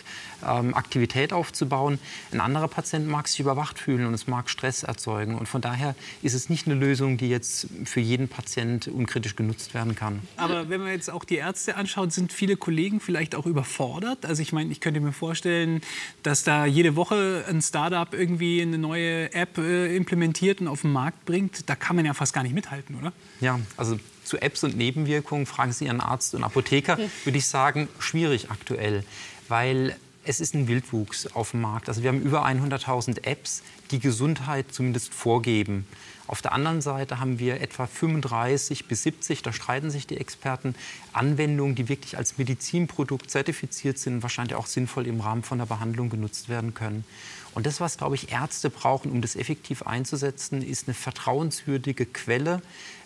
ähm, 0.48 0.74
Aktivität 0.74 1.32
aufzubauen. 1.32 1.98
Ein 2.32 2.40
anderer 2.40 2.68
Patient 2.68 3.08
mag 3.08 3.28
sich 3.28 3.40
überwacht 3.40 3.78
fühlen 3.78 4.06
und 4.06 4.14
es 4.14 4.26
mag 4.26 4.50
Stress 4.50 4.82
erzeugen. 4.82 5.36
Und 5.36 5.48
von 5.48 5.60
daher 5.60 5.94
ist 6.22 6.34
es 6.34 6.48
nicht 6.48 6.66
eine 6.66 6.74
Lösung, 6.74 7.16
die 7.16 7.28
jetzt 7.28 7.68
für 7.84 8.00
jeden 8.00 8.28
Patient 8.28 8.88
unkritisch 8.88 9.36
genutzt 9.36 9.74
werden 9.74 9.94
kann. 9.94 10.20
Aber 10.36 10.68
wenn 10.68 10.80
man 10.80 10.90
jetzt 10.90 11.10
auch 11.10 11.24
die 11.24 11.36
Ärzte 11.36 11.76
anschaut, 11.76 12.12
sind 12.12 12.32
viele 12.32 12.56
Kollegen 12.56 13.00
vielleicht 13.00 13.34
auch 13.34 13.46
überfordert. 13.46 14.26
Also 14.26 14.42
ich 14.42 14.52
meine, 14.52 14.70
ich 14.70 14.80
könnte 14.80 15.00
mir 15.00 15.12
vorstellen, 15.12 15.80
dass 16.22 16.44
da 16.44 16.66
jede 16.66 16.96
Woche 16.96 17.44
ein 17.48 17.62
Startup 17.62 18.12
irgendwie 18.12 18.62
eine 18.62 18.78
neue 18.78 19.32
App 19.32 19.58
äh, 19.58 19.96
implementiert 19.96 20.60
und 20.60 20.68
auf 20.68 20.82
den 20.82 20.92
Markt 20.92 21.24
bringt. 21.24 21.68
Da 21.68 21.74
kann 21.74 21.96
man 21.96 22.04
ja 22.04 22.14
fast 22.14 22.32
gar 22.32 22.42
nicht 22.42 22.54
mithalten, 22.54 22.96
oder? 22.96 23.12
Ja, 23.40 23.58
also 23.76 23.98
zu 24.24 24.40
Apps 24.40 24.64
und 24.64 24.76
Nebenwirkungen 24.76 25.46
fragen 25.46 25.72
Sie 25.72 25.84
Ihren 25.86 26.00
Arzt 26.00 26.34
und 26.34 26.44
Apotheker, 26.44 26.98
würde 27.24 27.38
ich 27.38 27.46
sagen, 27.46 27.88
schwierig 27.98 28.50
aktuell. 28.50 29.04
Weil 29.48 29.96
es 30.26 30.40
ist 30.40 30.54
ein 30.54 30.68
Wildwuchs 30.68 31.26
auf 31.34 31.50
dem 31.52 31.60
Markt. 31.60 31.88
Also 31.88 32.02
wir 32.02 32.08
haben 32.08 32.22
über 32.22 32.46
100.000 32.46 33.24
Apps, 33.24 33.62
die 33.90 33.98
Gesundheit 33.98 34.66
zumindest 34.72 35.12
vorgeben. 35.12 35.86
Auf 36.26 36.40
der 36.40 36.52
anderen 36.52 36.80
Seite 36.80 37.20
haben 37.20 37.38
wir 37.38 37.60
etwa 37.60 37.86
35 37.86 38.86
bis 38.86 39.02
70, 39.02 39.42
da 39.42 39.52
streiten 39.52 39.90
sich 39.90 40.06
die 40.06 40.16
Experten, 40.16 40.74
Anwendungen, 41.12 41.74
die 41.74 41.90
wirklich 41.90 42.16
als 42.16 42.38
Medizinprodukt 42.38 43.30
zertifiziert 43.30 43.98
sind, 43.98 44.22
wahrscheinlich 44.22 44.54
auch 44.54 44.66
sinnvoll 44.66 45.06
im 45.06 45.20
Rahmen 45.20 45.42
von 45.42 45.58
der 45.58 45.66
Behandlung 45.66 46.08
genutzt 46.08 46.48
werden 46.48 46.72
können. 46.72 47.04
Und 47.52 47.66
das, 47.66 47.80
was, 47.80 47.98
glaube 47.98 48.14
ich, 48.14 48.32
Ärzte 48.32 48.70
brauchen, 48.70 49.10
um 49.10 49.20
das 49.20 49.36
effektiv 49.36 49.82
einzusetzen, 49.82 50.62
ist 50.62 50.88
eine 50.88 50.94
vertrauenswürdige 50.94 52.06
Quelle. 52.06 52.62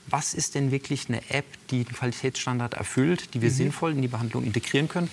Was 0.06 0.32
ist 0.32 0.54
denn 0.54 0.70
wirklich 0.70 1.08
eine 1.08 1.28
App, 1.28 1.44
die 1.70 1.84
den 1.84 1.94
Qualitätsstandard 1.94 2.74
erfüllt, 2.74 3.34
die 3.34 3.42
wir 3.42 3.50
mhm. 3.50 3.54
sinnvoll 3.54 3.92
in 3.92 4.00
die 4.00 4.08
Behandlung 4.08 4.44
integrieren 4.44 4.88
können? 4.88 5.10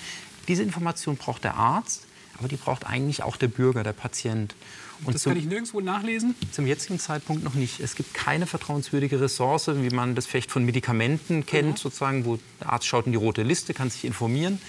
Diese 0.48 0.64
Information 0.64 1.18
braucht 1.18 1.44
der 1.44 1.56
Arzt, 1.56 2.04
aber 2.38 2.48
die 2.48 2.58
braucht 2.58 2.86
eigentlich 2.86 3.24
auch 3.24 3.38
der 3.38 3.48
Bürger, 3.48 3.84
der 3.84 3.94
Patient. 3.94 4.56
Und 5.04 5.14
das 5.14 5.24
zum, 5.24 5.32
kann 5.34 5.40
ich 5.40 5.46
nirgendwo 5.46 5.82
nachlesen? 5.82 6.36
Zum 6.52 6.66
jetzigen 6.68 7.00
Zeitpunkt 7.00 7.44
noch 7.44 7.54
nicht. 7.54 7.80
Es 7.80 7.96
gibt 7.96 8.14
keine 8.14 8.48
vertrauenswürdige 8.48 9.20
Ressource, 9.20 9.68
wie 9.68 9.90
man 9.90 10.16
das 10.16 10.26
vielleicht 10.26 10.52
von 10.52 10.64
Medikamenten 10.64 11.46
kennt, 11.46 11.72
mhm. 11.72 11.78
sozusagen, 11.78 12.26
wo 12.26 12.40
der 12.62 12.72
Arzt 12.72 12.88
schaut 12.88 13.06
in 13.06 13.12
die 13.12 13.18
rote 13.18 13.44
Liste, 13.44 13.74
kann 13.74 13.90
sich 13.90 14.06
informieren. 14.06 14.62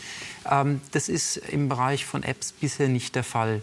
Ähm, 0.51 0.81
das 0.93 1.09
ist 1.09 1.37
im 1.37 1.69
Bereich 1.69 2.05
von 2.05 2.23
Apps 2.23 2.53
bisher 2.53 2.89
nicht 2.89 3.15
der 3.15 3.25
Fall. 3.25 3.63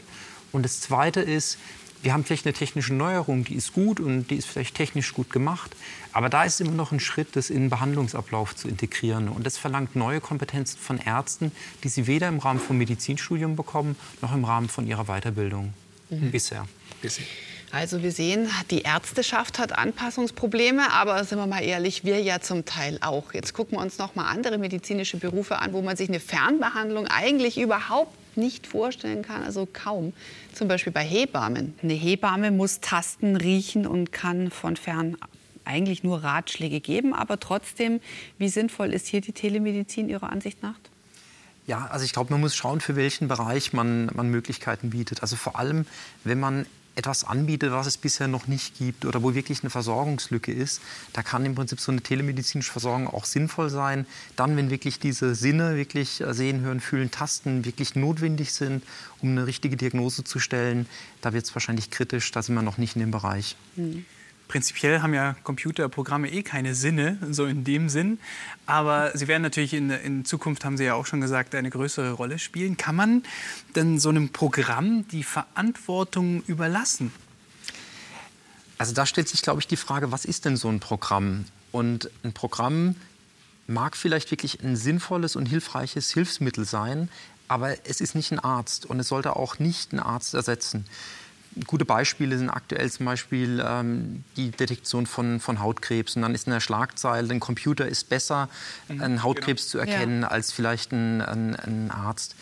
Und 0.52 0.64
das 0.64 0.80
Zweite 0.80 1.20
ist, 1.20 1.58
wir 2.04 2.14
haben 2.14 2.26
vielleicht 2.26 2.46
eine 2.46 2.54
technische 2.54 2.94
Neuerung, 2.94 3.46
die 3.46 3.56
ist 3.56 3.74
gut 3.74 4.00
und 4.00 4.28
die 4.28 4.36
ist 4.36 4.46
vielleicht 4.46 4.76
technisch 4.76 5.14
gut 5.14 5.30
gemacht. 5.30 5.72
Aber 6.12 6.30
da 6.30 6.44
ist 6.44 6.60
immer 6.60 6.74
noch 6.74 6.92
ein 6.92 7.00
Schritt, 7.00 7.36
das 7.36 7.50
in 7.50 7.62
den 7.62 7.70
Behandlungsablauf 7.70 8.56
zu 8.56 8.68
integrieren. 8.68 9.30
Und 9.30 9.46
das 9.46 9.58
verlangt 9.58 9.96
neue 9.96 10.20
Kompetenzen 10.20 10.78
von 10.78 10.98
Ärzten, 11.00 11.54
die 11.84 11.90
sie 11.90 12.06
weder 12.06 12.28
im 12.28 12.40
Rahmen 12.40 12.60
vom 12.60 12.78
Medizinstudium 12.78 13.56
bekommen, 13.56 13.96
noch 14.22 14.34
im 14.34 14.44
Rahmen 14.44 14.68
von 14.68 14.86
ihrer 14.86 15.06
Weiterbildung 15.06 15.74
mhm. 16.10 16.30
bisher. 16.32 16.68
bisher. 17.02 17.26
Also 17.72 18.04
wir 18.04 18.12
sehen, 18.12 18.50
die 18.70 18.82
Ärzteschaft 18.82 19.58
hat 19.58 19.76
Anpassungsprobleme, 19.76 20.92
aber 20.92 21.24
sind 21.24 21.40
wir 21.40 21.48
mal 21.48 21.64
ehrlich, 21.64 22.04
wir 22.04 22.22
ja 22.22 22.40
zum 22.40 22.66
Teil 22.66 23.00
auch. 23.02 23.34
Jetzt 23.34 23.54
gucken 23.54 23.78
wir 23.80 23.82
uns 23.82 23.98
noch 23.98 24.14
mal 24.14 24.30
andere 24.30 24.60
medizinische 24.60 25.18
Berufe 25.18 25.58
an, 25.58 25.74
wo 25.74 25.82
man 25.82 25.98
sich 25.98 26.10
eine 26.10 26.20
Fernbehandlung 26.20 27.08
eigentlich 27.08 27.60
überhaupt 27.60 28.16
nicht 28.38 28.68
vorstellen 28.68 29.22
kann, 29.22 29.44
also 29.44 29.68
kaum. 29.72 30.14
Zum 30.54 30.68
Beispiel 30.68 30.94
bei 30.94 31.04
Hebammen. 31.04 31.74
Eine 31.82 31.94
Hebamme 31.94 32.52
muss 32.52 32.80
tasten, 32.80 33.36
riechen 33.36 33.86
und 33.88 34.12
kann 34.12 34.52
von 34.52 34.76
fern 34.76 35.18
eigentlich 35.66 36.04
nur 36.04 36.24
Ratschläge 36.24 36.80
geben. 36.80 37.14
Aber 37.14 37.40
trotzdem, 37.40 38.02
wie 38.38 38.50
sinnvoll 38.50 38.94
ist 38.94 39.08
hier 39.08 39.22
die 39.22 39.32
Telemedizin 39.32 40.10
Ihrer 40.10 40.30
Ansicht 40.30 40.62
nach? 40.62 40.76
Ja, 41.66 41.88
also 41.88 42.04
ich 42.04 42.12
glaube, 42.12 42.32
man 42.32 42.42
muss 42.42 42.56
schauen, 42.56 42.82
für 42.82 42.96
welchen 42.96 43.30
Bereich 43.30 43.72
man, 43.72 44.10
man 44.14 44.28
Möglichkeiten 44.28 44.90
bietet. 44.90 45.22
Also 45.22 45.38
vor 45.38 45.58
allem, 45.58 45.86
wenn 46.24 46.40
man 46.40 46.66
etwas 46.96 47.24
anbietet, 47.24 47.72
was 47.72 47.88
es 47.88 47.98
bisher 47.98 48.28
noch 48.28 48.48
nicht 48.48 48.78
gibt 48.78 49.06
oder 49.06 49.24
wo 49.24 49.34
wirklich 49.34 49.62
eine 49.62 49.70
Versorgungslücke 49.70 50.52
ist, 50.52 50.82
da 51.14 51.24
kann 51.24 51.46
im 51.46 51.56
Prinzip 51.56 51.80
so 51.80 51.92
eine 51.92 52.02
telemedizinische 52.02 52.72
Versorgung 52.72 53.08
auch 53.08 53.26
sinnvoll 53.26 53.70
sein. 53.70 54.06
Dann, 54.36 54.56
wenn 54.58 54.70
wirklich 54.70 55.00
diese 55.00 55.34
Sinne, 55.36 55.76
wirklich 55.76 56.22
äh, 56.22 56.34
sehen, 56.34 56.62
hören, 56.62 56.80
fühlen, 56.80 57.10
tasten, 57.10 57.66
wirklich 57.66 57.96
notwendig 57.96 58.54
sind, 58.54 58.84
um 59.22 59.30
eine 59.30 59.48
richtige 59.48 59.78
Diagnose 59.78 60.24
zu 60.24 60.40
stellen, 60.40 60.88
da 61.22 61.34
wird 61.34 61.46
es 61.46 61.56
wahrscheinlich 61.56 61.90
kritisch, 61.90 62.32
da 62.32 62.44
sind 62.44 62.56
wir 62.56 62.62
noch 62.62 62.78
nicht 62.78 62.96
in 62.96 63.00
dem 63.00 63.12
Bereich. 63.12 63.56
Mhm. 63.76 64.06
Prinzipiell 64.54 65.02
haben 65.02 65.16
ja 65.16 65.36
Computerprogramme 65.44 66.32
eh 66.32 66.44
keine 66.44 66.76
Sinne, 66.76 67.18
so 67.32 67.48
in 67.48 67.64
dem 67.64 67.90
Sinn. 67.90 68.20
Aber 68.68 69.10
sie 69.18 69.28
werden 69.28 69.42
natürlich 69.42 69.74
in, 69.74 69.90
in, 69.90 70.26
Zukunft, 70.26 70.64
haben 70.64 70.78
Sie 70.78 70.84
ja 70.84 70.94
auch 70.94 71.08
schon 71.08 71.22
gesagt, 71.22 71.56
eine 71.56 71.72
größere 71.72 72.12
Rolle 72.12 72.38
spielen. 72.38 72.78
Kann 72.78 72.96
man 72.96 73.24
denn 73.76 73.98
so 73.98 74.10
einem 74.10 74.30
Programm 74.30 75.08
die 75.08 75.24
Verantwortung 75.24 76.44
überlassen? 76.44 77.12
Also 78.78 78.94
da 78.94 79.08
stellt 79.08 79.28
sich, 79.28 79.42
glaube 79.42 79.60
ich, 79.60 79.66
die 79.66 79.76
Frage, 79.76 80.12
was 80.12 80.24
ist 80.24 80.46
denn 80.46 80.56
so 80.56 80.70
ein 80.70 80.80
Programm? 80.80 81.46
Und 81.72 82.12
ein 82.24 82.34
Programm 82.34 82.96
mag 83.66 83.98
vielleicht 83.98 84.30
wirklich 84.30 84.62
ein 84.62 84.76
sinnvolles 84.76 85.36
und 85.36 85.48
hilfreiches 85.48 86.12
Hilfsmittel 86.12 86.66
sein, 86.66 87.10
aber 87.48 87.88
es 87.88 88.02
ist 88.02 88.14
nicht 88.14 88.32
ein 88.32 88.38
Arzt 88.38 88.86
und 88.86 89.00
es 89.00 89.08
sollte 89.08 89.36
auch 89.36 89.58
nicht 89.58 89.94
einen 89.94 90.00
Arzt 90.00 90.36
ersetzen 90.36 90.86
gute 91.68 91.86
Beispiele 91.86 92.38
sind 92.38 92.50
aktuell 92.50 92.90
zum 92.92 93.06
Beispiel 93.06 93.64
ähm, 93.66 94.24
die 94.38 94.52
Detektion 94.52 95.06
von, 95.06 95.40
von 95.40 95.60
Hautkrebs. 95.60 96.16
Und 96.16 96.24
dann 96.24 96.34
ist 96.34 96.48
in 96.48 96.54
der 96.54 96.60
Schlagzeile, 96.60 97.32
ein 97.34 97.40
Computer 97.40 97.88
ist 97.88 98.10
besser, 98.10 98.50
mhm, 98.88 99.02
einen 99.02 99.24
Hautkrebs 99.24 99.72
genau. 99.72 99.84
zu 99.84 99.92
erkennen, 99.92 100.22
ja. 100.24 100.28
als 100.30 100.52
vielleicht 100.52 100.92
ein, 100.92 101.22
ein, 101.22 101.56
ein 101.56 101.92
Arzt. 101.92 102.36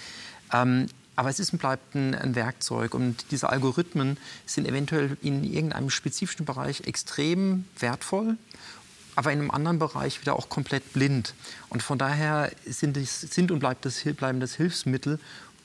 Ähm, 0.53 0.87
aber 1.15 1.29
es 1.29 1.39
ist 1.39 1.53
und 1.53 1.59
bleibt 1.59 1.93
ein, 1.93 2.15
ein, 2.15 2.35
Werkzeug. 2.35 2.93
Und 2.93 3.25
diese 3.31 3.49
Algorithmen 3.49 4.17
sind 4.45 4.67
eventuell 4.67 5.17
in 5.21 5.43
irgendeinem 5.43 5.89
spezifischen 5.89 6.45
Bereich 6.45 6.81
extrem 6.81 7.65
wertvoll, 7.79 8.37
aber 9.15 9.31
in 9.31 9.39
einem 9.39 9.51
anderen 9.51 9.77
Bereich 9.77 10.21
wieder 10.21 10.35
auch 10.35 10.49
komplett 10.49 10.93
blind. 10.93 11.33
Und 11.69 11.83
von 11.83 11.97
daher 11.97 12.51
sind, 12.65 12.97
es, 12.97 13.21
sind 13.21 13.51
und 13.51 13.59
bleibt 13.59 13.85
das, 13.85 14.01
bleiben 14.15 14.39
das 14.39 14.55
Hilfsmittel 14.55 15.19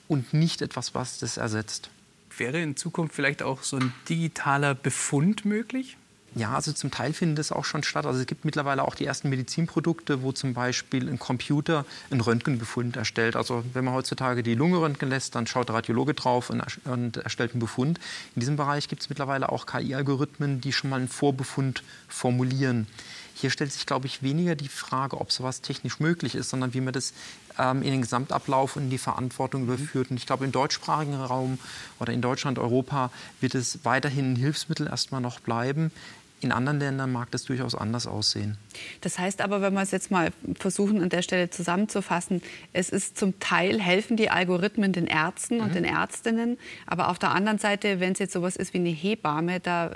und 0.07 0.33
nicht 0.33 0.61
etwas, 0.61 0.93
was 0.93 1.19
das 1.19 1.37
ersetzt. 1.37 1.89
Wäre 2.37 2.61
in 2.61 2.75
Zukunft 2.75 3.15
vielleicht 3.15 3.41
auch 3.41 3.63
so 3.63 3.77
ein 3.77 3.93
digitaler 4.07 4.75
Befund 4.75 5.45
möglich? 5.45 5.97
Ja, 6.35 6.53
also 6.53 6.71
zum 6.71 6.91
Teil 6.91 7.13
findet 7.13 7.39
es 7.39 7.51
auch 7.51 7.65
schon 7.65 7.81
statt. 7.81 8.05
Also 8.05 8.19
es 8.19 8.27
gibt 8.27 8.45
mittlerweile 8.45 8.83
auch 8.83 8.93
die 8.93 9.05
ersten 9.05 9.29
Medizinprodukte, 9.29 10.21
wo 10.21 10.31
zum 10.31 10.53
Beispiel 10.53 11.09
ein 11.09 11.17
Computer 11.17 11.83
einen 12.11 12.21
Röntgenbefund 12.21 12.95
erstellt. 12.95 13.35
Also 13.35 13.63
wenn 13.73 13.83
man 13.83 13.95
heutzutage 13.95 14.43
die 14.43 14.53
Lunge 14.53 14.79
röntgen 14.79 15.09
lässt, 15.09 15.33
dann 15.33 15.47
schaut 15.47 15.69
der 15.69 15.75
Radiologe 15.77 16.13
drauf 16.13 16.51
und, 16.51 16.61
und 16.85 17.17
erstellt 17.17 17.53
einen 17.53 17.59
Befund. 17.59 17.99
In 18.35 18.41
diesem 18.41 18.55
Bereich 18.55 18.87
gibt 18.87 19.01
es 19.01 19.09
mittlerweile 19.09 19.51
auch 19.51 19.65
KI-Algorithmen, 19.65 20.61
die 20.61 20.73
schon 20.73 20.91
mal 20.91 20.97
einen 20.97 21.07
Vorbefund 21.07 21.81
formulieren. 22.07 22.85
Hier 23.33 23.49
stellt 23.49 23.71
sich, 23.71 23.85
glaube 23.85 24.07
ich, 24.07 24.21
weniger 24.21 24.55
die 24.55 24.67
Frage, 24.67 25.19
ob 25.19 25.31
sowas 25.31 25.61
technisch 25.61 25.99
möglich 25.99 26.35
ist, 26.35 26.49
sondern 26.49 26.73
wie 26.73 26.81
man 26.81 26.93
das 26.93 27.13
ähm, 27.59 27.81
in 27.81 27.91
den 27.91 28.01
Gesamtablauf 28.01 28.75
und 28.75 28.83
in 28.83 28.89
die 28.89 28.97
Verantwortung 28.97 29.63
mhm. 29.63 29.73
überführt. 29.73 30.11
Und 30.11 30.17
ich 30.17 30.25
glaube, 30.25 30.45
im 30.45 30.51
deutschsprachigen 30.51 31.15
Raum 31.15 31.59
oder 31.99 32.13
in 32.13 32.21
Deutschland, 32.21 32.59
Europa 32.59 33.11
wird 33.41 33.55
es 33.55 33.79
weiterhin 33.83 34.33
ein 34.33 34.35
Hilfsmittel 34.35 34.87
erstmal 34.87 35.21
noch 35.21 35.39
bleiben. 35.39 35.91
In 36.39 36.51
anderen 36.51 36.79
Ländern 36.79 37.11
mag 37.11 37.31
das 37.31 37.45
durchaus 37.45 37.73
anders 37.73 38.05
aussehen. 38.05 38.57
Das 39.01 39.17
heißt 39.17 39.41
aber, 39.41 39.61
wenn 39.61 39.73
wir 39.73 39.81
es 39.81 39.89
jetzt 39.89 40.11
mal 40.11 40.29
versuchen, 40.59 41.01
an 41.01 41.09
der 41.09 41.23
Stelle 41.23 41.49
zusammenzufassen, 41.49 42.43
es 42.73 42.89
ist 42.89 43.17
zum 43.17 43.39
Teil 43.39 43.81
helfen 43.81 44.17
die 44.17 44.29
Algorithmen 44.29 44.93
den 44.93 45.07
Ärzten 45.07 45.57
mhm. 45.57 45.63
und 45.63 45.75
den 45.75 45.83
Ärztinnen, 45.83 46.59
aber 46.85 47.09
auf 47.09 47.17
der 47.17 47.31
anderen 47.31 47.57
Seite, 47.57 47.99
wenn 47.99 48.13
es 48.13 48.19
jetzt 48.19 48.33
sowas 48.33 48.55
ist 48.55 48.75
wie 48.75 48.79
eine 48.79 48.89
Hebamme, 48.89 49.59
da 49.59 49.91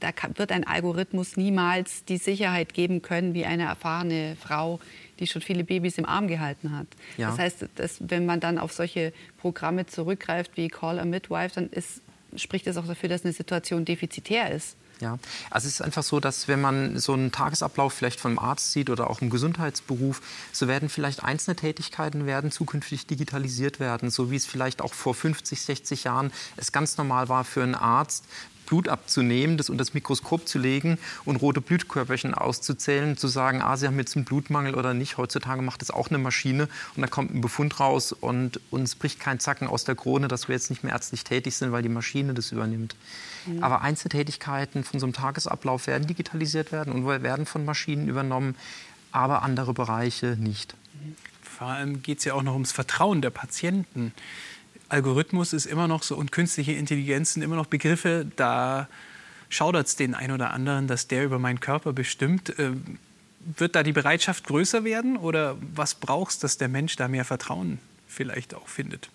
da 0.00 0.10
wird 0.34 0.52
ein 0.52 0.66
Algorithmus 0.66 1.36
niemals 1.36 2.04
die 2.04 2.18
Sicherheit 2.18 2.74
geben 2.74 3.02
können 3.02 3.34
wie 3.34 3.46
eine 3.46 3.64
erfahrene 3.64 4.36
Frau, 4.38 4.78
die 5.18 5.26
schon 5.26 5.42
viele 5.42 5.64
Babys 5.64 5.98
im 5.98 6.06
Arm 6.06 6.28
gehalten 6.28 6.76
hat. 6.76 6.86
Ja. 7.16 7.30
Das 7.30 7.38
heißt, 7.38 7.66
dass, 7.76 7.96
wenn 8.00 8.26
man 8.26 8.40
dann 8.40 8.58
auf 8.58 8.72
solche 8.72 9.12
Programme 9.38 9.86
zurückgreift 9.86 10.52
wie 10.56 10.68
Call 10.68 10.98
a 10.98 11.04
Midwife, 11.04 11.54
dann 11.54 11.70
ist, 11.70 12.00
spricht 12.36 12.66
das 12.66 12.76
auch 12.76 12.86
dafür, 12.86 13.08
dass 13.08 13.24
eine 13.24 13.32
Situation 13.32 13.84
defizitär 13.84 14.50
ist. 14.50 14.76
Ja, 15.00 15.18
also 15.50 15.68
es 15.68 15.74
ist 15.74 15.82
einfach 15.82 16.02
so, 16.02 16.20
dass 16.20 16.48
wenn 16.48 16.60
man 16.60 16.98
so 16.98 17.12
einen 17.12 17.30
Tagesablauf 17.30 17.92
vielleicht 17.92 18.18
vom 18.18 18.38
Arzt 18.38 18.72
sieht 18.72 18.88
oder 18.88 19.10
auch 19.10 19.20
im 19.20 19.28
Gesundheitsberuf, 19.28 20.22
so 20.52 20.68
werden 20.68 20.88
vielleicht 20.88 21.22
einzelne 21.22 21.54
Tätigkeiten 21.54 22.24
werden 22.24 22.50
zukünftig 22.50 23.06
digitalisiert 23.06 23.78
werden, 23.78 24.10
so 24.10 24.30
wie 24.30 24.36
es 24.36 24.46
vielleicht 24.46 24.80
auch 24.80 24.94
vor 24.94 25.14
50, 25.14 25.60
60 25.60 26.04
Jahren 26.04 26.32
es 26.56 26.72
ganz 26.72 26.96
normal 26.96 27.28
war 27.28 27.44
für 27.44 27.62
einen 27.62 27.74
Arzt, 27.74 28.24
Blut 28.66 28.88
abzunehmen, 28.88 29.56
das 29.56 29.70
unter 29.70 29.82
das 29.82 29.94
Mikroskop 29.94 30.46
zu 30.46 30.58
legen 30.58 30.98
und 31.24 31.36
rote 31.36 31.60
Blutkörperchen 31.60 32.34
auszuzählen, 32.34 33.16
zu 33.16 33.28
sagen, 33.28 33.62
ah, 33.62 33.76
Sie 33.76 33.86
haben 33.86 33.98
jetzt 33.98 34.16
einen 34.16 34.24
Blutmangel 34.24 34.74
oder 34.74 34.92
nicht. 34.92 35.16
Heutzutage 35.16 35.62
macht 35.62 35.80
das 35.80 35.90
auch 35.90 36.08
eine 36.08 36.18
Maschine 36.18 36.68
und 36.94 37.02
da 37.02 37.06
kommt 37.06 37.34
ein 37.34 37.40
Befund 37.40 37.80
raus 37.80 38.12
und 38.12 38.60
uns 38.70 38.94
bricht 38.94 39.20
kein 39.20 39.40
Zacken 39.40 39.68
aus 39.68 39.84
der 39.84 39.94
Krone, 39.94 40.28
dass 40.28 40.48
wir 40.48 40.54
jetzt 40.54 40.70
nicht 40.70 40.84
mehr 40.84 40.92
ärztlich 40.92 41.24
tätig 41.24 41.56
sind, 41.56 41.72
weil 41.72 41.82
die 41.82 41.88
Maschine 41.88 42.34
das 42.34 42.52
übernimmt. 42.52 42.96
Mhm. 43.46 43.62
Aber 43.62 43.80
Einzeltätigkeiten 43.80 44.84
von 44.84 45.00
so 45.00 45.06
einem 45.06 45.12
Tagesablauf 45.12 45.86
werden 45.86 46.06
digitalisiert 46.06 46.72
werden 46.72 46.92
und 46.92 47.06
werden 47.06 47.46
von 47.46 47.64
Maschinen 47.64 48.08
übernommen, 48.08 48.56
aber 49.12 49.42
andere 49.42 49.72
Bereiche 49.72 50.36
nicht. 50.38 50.74
Vor 51.42 51.68
allem 51.68 52.02
geht 52.02 52.18
es 52.18 52.24
ja 52.24 52.34
auch 52.34 52.42
noch 52.42 52.52
ums 52.52 52.72
Vertrauen 52.72 53.22
der 53.22 53.30
Patienten. 53.30 54.12
Algorithmus 54.88 55.52
ist 55.52 55.66
immer 55.66 55.88
noch 55.88 56.02
so 56.02 56.16
und 56.16 56.32
künstliche 56.32 56.72
Intelligenz 56.72 57.34
sind 57.34 57.42
immer 57.42 57.56
noch 57.56 57.66
Begriffe, 57.66 58.26
da 58.36 58.88
schaudert 59.48 59.86
es 59.86 59.96
den 59.96 60.14
einen 60.14 60.32
oder 60.32 60.52
anderen, 60.52 60.86
dass 60.86 61.08
der 61.08 61.24
über 61.24 61.38
meinen 61.38 61.60
Körper 61.60 61.92
bestimmt. 61.92 62.58
Äh, 62.58 62.72
wird 63.58 63.76
da 63.76 63.82
die 63.82 63.92
Bereitschaft 63.92 64.44
größer 64.44 64.82
werden 64.84 65.16
oder 65.16 65.56
was 65.74 65.94
brauchst, 65.94 66.42
dass 66.42 66.58
der 66.58 66.68
Mensch 66.68 66.96
da 66.96 67.06
mehr 67.06 67.24
Vertrauen 67.24 67.78
vielleicht 68.08 68.54
auch 68.54 68.66
findet? 68.66 69.08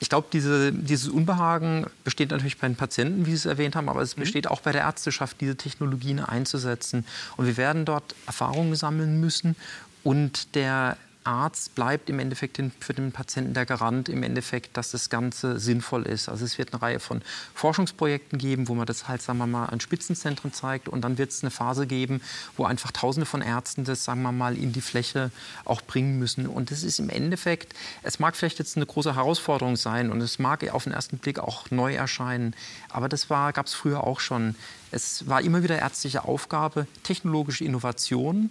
Ich 0.00 0.10
glaube, 0.10 0.26
diese, 0.30 0.70
dieses 0.70 1.08
Unbehagen 1.08 1.86
besteht 2.02 2.30
natürlich 2.30 2.58
bei 2.58 2.66
den 2.66 2.76
Patienten, 2.76 3.24
wie 3.24 3.30
Sie 3.30 3.36
es 3.36 3.46
erwähnt 3.46 3.74
haben, 3.74 3.88
aber 3.88 4.02
es 4.02 4.16
mhm. 4.16 4.20
besteht 4.20 4.46
auch 4.48 4.60
bei 4.60 4.72
der 4.72 4.82
Ärzteschaft, 4.82 5.40
diese 5.40 5.56
Technologien 5.56 6.20
einzusetzen. 6.20 7.06
Und 7.36 7.46
wir 7.46 7.56
werden 7.56 7.86
dort 7.86 8.14
Erfahrungen 8.26 8.74
sammeln 8.76 9.20
müssen. 9.20 9.56
Und 10.02 10.54
der 10.54 10.98
Arzt 11.24 11.74
bleibt 11.74 12.10
im 12.10 12.18
Endeffekt 12.18 12.60
für 12.80 12.94
den 12.94 13.12
Patienten 13.12 13.54
der 13.54 13.66
Garant 13.66 14.08
im 14.08 14.22
Endeffekt, 14.22 14.76
dass 14.76 14.90
das 14.90 15.10
Ganze 15.10 15.58
sinnvoll 15.58 16.04
ist. 16.04 16.28
Also 16.28 16.44
es 16.44 16.58
wird 16.58 16.72
eine 16.72 16.82
Reihe 16.82 17.00
von 17.00 17.22
Forschungsprojekten 17.54 18.38
geben, 18.38 18.68
wo 18.68 18.74
man 18.74 18.86
das 18.86 19.08
halt, 19.08 19.22
sagen 19.22 19.38
wir 19.38 19.46
mal, 19.46 19.66
an 19.66 19.80
Spitzenzentren 19.80 20.52
zeigt 20.52 20.88
und 20.88 21.02
dann 21.02 21.18
wird 21.18 21.30
es 21.30 21.42
eine 21.42 21.50
Phase 21.50 21.86
geben, 21.86 22.20
wo 22.56 22.64
einfach 22.64 22.92
Tausende 22.92 23.26
von 23.26 23.42
Ärzten 23.42 23.84
das, 23.84 24.04
sagen 24.04 24.22
wir 24.22 24.32
mal, 24.32 24.56
in 24.56 24.72
die 24.72 24.80
Fläche 24.80 25.30
auch 25.64 25.82
bringen 25.82 26.18
müssen. 26.18 26.46
Und 26.46 26.70
das 26.70 26.82
ist 26.82 26.98
im 26.98 27.10
Endeffekt, 27.10 27.74
es 28.02 28.18
mag 28.18 28.36
vielleicht 28.36 28.58
jetzt 28.58 28.76
eine 28.76 28.86
große 28.86 29.14
Herausforderung 29.14 29.76
sein 29.76 30.10
und 30.10 30.20
es 30.20 30.38
mag 30.38 30.68
auf 30.70 30.84
den 30.84 30.92
ersten 30.92 31.18
Blick 31.18 31.38
auch 31.38 31.70
neu 31.70 31.94
erscheinen, 31.94 32.54
aber 32.88 33.08
das 33.08 33.28
gab 33.28 33.66
es 33.66 33.74
früher 33.74 34.04
auch 34.04 34.20
schon. 34.20 34.54
Es 34.90 35.26
war 35.28 35.40
immer 35.42 35.62
wieder 35.62 35.78
ärztliche 35.78 36.24
Aufgabe, 36.24 36.86
technologische 37.02 37.64
Innovation 37.64 38.50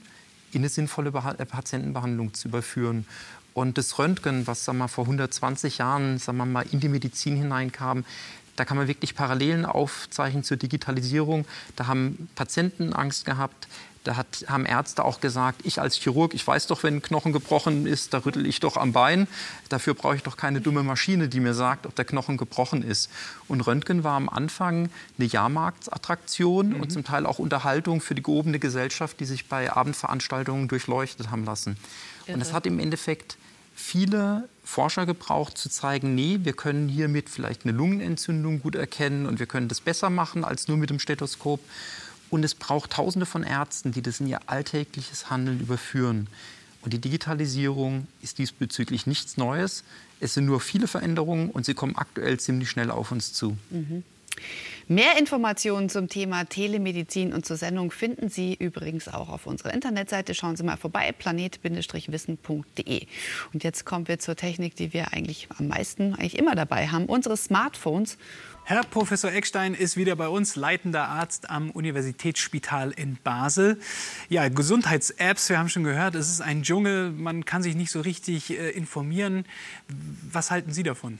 in 0.54 0.62
eine 0.62 0.70
sinnvolle 0.70 1.10
äh, 1.10 1.46
Patientenbehandlung 1.46 2.34
zu 2.34 2.48
überführen. 2.48 3.06
Und 3.54 3.78
das 3.78 4.00
Röntgen, 4.00 4.48
was 4.48 4.66
sagen 4.66 4.80
wir, 4.80 4.88
vor 4.88 5.06
120 5.06 5.78
Jahren 5.78 6.18
sagen 6.18 6.38
wir 6.38 6.46
mal, 6.46 6.66
in 6.72 6.80
die 6.80 6.90
Medizin 6.90 7.36
hineinkam, 7.36 8.04
da 8.56 8.66
kann 8.66 8.78
man 8.78 8.88
wirklich 8.88 9.16
Parallelen 9.16 9.66
aufzeichnen 9.66 10.44
zur 10.44 10.58
Digitalisierung. 10.58 11.46
Da 11.76 11.88
haben 11.88 12.30
Patienten 12.36 12.94
Angst 12.94 13.26
gehabt, 13.26 13.68
da 14.04 14.18
hat, 14.18 14.46
haben 14.48 14.66
Ärzte 14.66 15.06
auch 15.06 15.22
gesagt, 15.22 15.62
ich 15.64 15.80
als 15.80 15.96
Chirurg, 15.96 16.34
ich 16.34 16.46
weiß 16.46 16.68
doch, 16.68 16.84
wenn 16.84 16.96
ein 16.96 17.02
Knochen 17.02 17.34
gebrochen 17.34 17.86
ist, 17.86 18.14
da 18.14 18.20
rüttel 18.20 18.46
ich 18.46 18.60
doch 18.60 18.78
am 18.78 18.92
Bein. 18.92 19.28
Dafür 19.70 19.94
brauche 19.94 20.16
ich 20.16 20.24
doch 20.24 20.38
keine 20.38 20.62
dumme 20.62 20.84
Maschine, 20.84 21.28
die 21.30 21.40
mir 21.40 21.54
sagt, 21.54 21.86
ob 21.86 21.96
der 21.96 22.06
Knochen 22.06 22.38
gebrochen 22.38 22.84
ist. 22.84 23.10
Und 23.48 23.62
Röntgen 23.62 24.04
war 24.04 24.16
am 24.16 24.30
Anfang 24.30 24.90
eine 25.18 25.28
Jahrmarktsattraktion 25.28 26.70
mhm. 26.70 26.82
und 26.82 26.92
zum 26.92 27.04
Teil 27.04 27.26
auch 27.26 27.40
Unterhaltung 27.40 28.02
für 28.02 28.16
die 28.16 28.24
gehobene 28.24 28.60
Gesellschaft, 28.60 29.20
die 29.20 29.26
sich 29.26 29.48
bei 29.48 29.72
Abendveranstaltungen 29.72 30.68
durchleuchtet 30.68 31.32
haben 31.32 31.46
lassen. 31.46 31.78
Und 32.28 32.40
das 32.40 32.54
hat 32.54 32.66
im 32.66 32.80
Endeffekt 32.80 33.38
viele 33.76 34.48
Forscher 34.64 35.06
gebraucht, 35.06 35.58
zu 35.58 35.70
zeigen, 35.70 36.16
nee, 36.16 36.40
wir 36.44 36.54
können 36.54 36.88
hiermit 36.88 37.30
vielleicht 37.30 37.66
eine 37.66 37.74
Lungenentzündung 37.74 38.62
gut 38.62 38.76
erkennen 38.76 39.26
und 39.26 39.40
wir 39.40 39.46
können 39.46 39.68
das 39.68 39.82
besser 39.82 40.10
machen 40.10 40.46
als 40.46 40.68
nur 40.68 40.78
mit 40.78 40.90
dem 40.90 41.00
Stethoskop. 41.00 41.60
Und 42.34 42.44
es 42.44 42.56
braucht 42.56 42.94
Tausende 42.94 43.28
von 43.28 43.44
Ärzten, 43.44 43.92
die 43.92 44.02
das 44.02 44.20
in 44.20 44.26
ihr 44.26 44.40
alltägliches 44.48 45.30
Handeln 45.30 45.60
überführen. 45.60 46.26
Und 46.82 46.92
die 46.92 46.98
Digitalisierung 46.98 48.08
ist 48.24 48.40
diesbezüglich 48.40 49.06
nichts 49.06 49.38
Neues. 49.38 49.84
Es 50.20 50.34
sind 50.34 50.48
nur 50.48 50.60
viele 50.60 50.88
Veränderungen 50.88 51.52
und 51.52 51.64
sie 51.68 51.76
kommen 51.76 51.96
aktuell 51.96 52.40
ziemlich 52.40 52.72
schnell 52.72 52.90
auf 52.90 53.12
uns 53.12 53.34
zu. 53.34 53.56
Mhm. 53.70 54.02
Mehr 54.88 55.18
Informationen 55.18 55.88
zum 55.88 56.10
Thema 56.10 56.44
Telemedizin 56.44 57.32
und 57.32 57.46
zur 57.46 57.56
Sendung 57.56 57.90
finden 57.90 58.28
Sie 58.28 58.54
übrigens 58.54 59.08
auch 59.08 59.30
auf 59.30 59.48
unserer 59.48 59.74
Internetseite. 59.74 60.34
Schauen 60.34 60.58
Sie 60.58 60.64
mal 60.64 60.76
vorbei, 60.76 61.14
planet-wissen.de. 61.14 63.08
Und 63.54 63.64
jetzt 63.64 63.86
kommen 63.86 64.08
wir 64.10 64.20
zur 64.20 64.36
Technik, 64.36 64.76
die 64.76 64.92
wir 64.92 65.14
eigentlich 65.14 65.48
am 65.58 65.70
meisten, 65.70 66.14
eigentlich 66.14 66.38
immer 66.38 66.56
dabei 66.56 66.88
haben, 66.88 67.06
unsere 67.06 67.38
Smartphones. 67.38 68.18
Herr 68.66 68.84
Professor 68.84 69.32
Eckstein 69.32 69.74
ist 69.74 69.96
wieder 69.98 70.16
bei 70.16 70.28
uns, 70.28 70.56
leitender 70.56 71.08
Arzt 71.08 71.50
am 71.50 71.70
Universitätsspital 71.70 72.92
in 72.92 73.18
Basel. 73.24 73.80
Ja, 74.30 74.48
Gesundheits-Apps, 74.50 75.50
wir 75.50 75.60
haben 75.60 75.70
schon 75.70 75.84
gehört, 75.84 76.16
es 76.16 76.30
ist 76.30 76.42
ein 76.42 76.64
Dschungel, 76.64 77.12
man 77.12 77.46
kann 77.46 77.64
sich 77.64 77.76
nicht 77.76 77.92
so 77.92 78.02
richtig 78.02 78.52
äh, 78.52 78.70
informieren. 78.72 79.46
Was 80.32 80.52
halten 80.52 80.72
Sie 80.72 80.84
davon? 80.84 81.20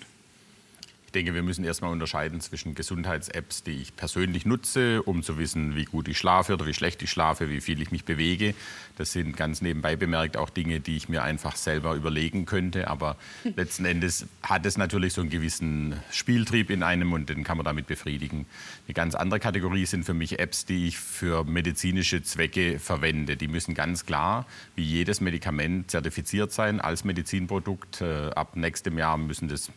Ich 1.14 1.20
denke, 1.20 1.36
wir 1.36 1.44
müssen 1.44 1.64
erstmal 1.64 1.92
unterscheiden 1.92 2.42
zwischen 2.42 2.74
Gesundheits-Apps, 2.74 3.62
die 3.62 3.84
ich 3.84 3.96
persönlich 3.96 4.48
nutze, 4.48 5.04
um 5.04 5.22
zu 5.22 5.38
wissen, 5.38 5.76
wie 5.76 5.86
gut 5.86 6.08
ich 6.08 6.18
schlafe 6.18 6.56
oder 6.56 6.66
wie 6.66 6.74
schlecht 6.74 7.04
ich 7.04 7.12
schlafe, 7.12 7.52
wie 7.52 7.62
viel 7.62 7.80
ich 7.84 7.92
mich 7.92 8.04
bewege. 8.04 8.56
Das 8.98 9.12
sind 9.12 9.38
ganz 9.38 9.62
nebenbei 9.62 9.96
bemerkt 9.96 10.38
auch 10.38 10.50
Dinge, 10.50 10.80
die 10.80 10.98
ich 10.98 11.10
mir 11.10 11.22
einfach 11.22 11.56
selber 11.56 11.94
überlegen 11.94 12.48
könnte. 12.48 12.88
Aber 12.88 13.18
letzten 13.56 13.86
Endes 13.86 14.26
hat 14.42 14.66
es 14.66 14.76
natürlich 14.76 15.14
so 15.14 15.22
einen 15.22 15.30
gewissen 15.30 16.00
Spieltrieb 16.12 16.72
in 16.72 16.82
einem 16.82 17.14
und 17.14 17.30
den 17.30 17.44
kann 17.44 17.58
man 17.58 17.66
damit 17.66 17.86
befriedigen. 17.86 18.48
Eine 18.88 18.96
ganz 18.96 19.14
andere 19.14 19.40
Kategorie 19.40 19.86
sind 19.86 20.06
für 20.06 20.16
mich 20.16 20.40
Apps, 20.40 20.66
die 20.66 20.88
ich 20.88 20.98
für 20.98 21.44
medizinische 21.44 22.24
Zwecke 22.24 22.80
verwende. 22.80 23.38
Die 23.38 23.48
müssen 23.48 23.76
ganz 23.76 24.08
klar, 24.08 24.48
wie 24.76 24.84
jedes 24.84 25.22
Medikament, 25.22 25.92
zertifiziert 25.92 26.52
sein 26.52 26.82
als 26.82 27.04
Medizinprodukt. 27.04 28.02
Äh, 28.02 28.32
ab 28.32 28.56
nächstem 28.56 28.98
Jahr 28.98 29.20
müssen 29.20 29.48
das 29.48 29.72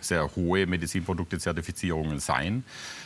sehr 0.00 0.36
hohe 0.36 0.73
Medizinprodukte-Zertifizierungen 0.74 2.20
sein. 2.20 2.64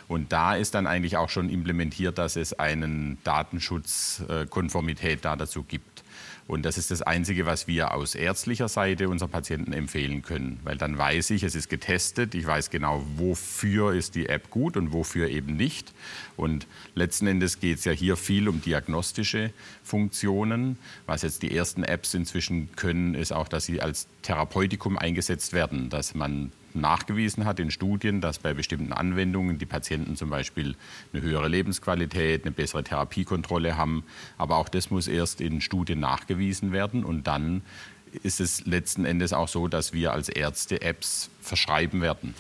Und 0.09 0.33
da 0.33 0.57
ist 0.57 0.75
dann 0.75 0.87
eigentlich 0.87 1.17
auch 1.17 1.29
schon 1.29 1.51
implementiert, 1.51 2.19
dass 2.19 2.37
es 2.37 2.59
einen 2.59 3.19
Datenschutzkonformität 3.25 5.25
da 5.25 5.37
dazu 5.37 5.63
gibt. 5.63 6.03
Und 6.49 6.65
das 6.65 6.79
ist 6.79 6.91
das 6.91 7.03
Einzige, 7.03 7.45
was 7.45 7.69
wir 7.69 7.93
aus 7.93 8.15
ärztlicher 8.15 8.69
Seite 8.69 9.11
unseren 9.11 9.29
Patienten 9.29 9.75
empfehlen 9.75 10.23
können. 10.23 10.59
Weil 10.65 10.79
dann 10.79 10.97
weiß 10.97 11.29
ich, 11.31 11.43
es 11.43 11.55
ist 11.55 11.69
getestet, 11.69 12.35
ich 12.35 12.47
weiß 12.47 12.71
genau, 12.71 13.05
wofür 13.17 13.93
ist 13.93 14.15
die 14.15 14.31
App 14.31 14.49
gut 14.49 14.79
und 14.79 14.95
wofür 14.95 15.29
eben 15.29 15.57
nicht. 15.57 15.93
Und 16.39 16.67
letzten 16.95 17.27
Endes 17.27 17.61
geht 17.61 17.81
es 17.81 17.85
ja 17.85 17.93
hier 17.93 18.17
viel 18.17 18.49
um 18.49 18.63
diagnostische 18.63 19.53
Funktionen. 19.85 20.79
Was 21.05 21.21
jetzt 21.21 21.43
die 21.43 21.55
ersten 21.55 21.85
Apps 21.85 22.15
inzwischen 22.15 22.71
können, 22.77 23.15
ist 23.15 23.31
auch, 23.31 23.49
dass 23.49 23.67
sie 23.67 23.83
als 23.83 24.07
Therapeutikum 24.23 24.97
eingesetzt 24.97 25.53
werden, 25.53 25.91
dass 25.91 26.15
man 26.15 26.51
nachgewiesen 26.81 27.45
hat 27.45 27.61
in 27.61 27.71
Studien, 27.71 28.21
dass 28.21 28.39
bei 28.39 28.55
bestimmten 28.55 28.93
Anwendungen 28.93 29.59
die 29.59 29.67
Patienten 29.67 30.17
zum 30.17 30.31
Beispiel 30.31 30.77
eine 31.13 31.23
höhere 31.23 31.49
Lebensqualität, 31.49 32.45
eine 32.45 32.53
bessere 32.53 32.85
Therapiekontrolle 32.85 33.77
haben. 33.77 34.05
Aber 34.37 34.57
auch 34.57 34.69
das 34.69 34.91
muss 34.91 35.09
erst 35.09 35.41
in 35.41 35.61
Studien 35.61 36.01
nachgewiesen 36.01 36.73
werden 36.73 37.05
und 37.05 37.27
dann 37.27 37.63
ist 38.23 38.41
es 38.41 38.65
letzten 38.67 39.05
Endes 39.05 39.33
auch 39.33 39.49
so, 39.49 39.69
dass 39.69 39.93
wir 39.93 40.13
als 40.13 40.29
Ärzte 40.29 40.81
Apps 40.83 41.31
verschreiben 41.41 42.01
werden. 42.01 42.35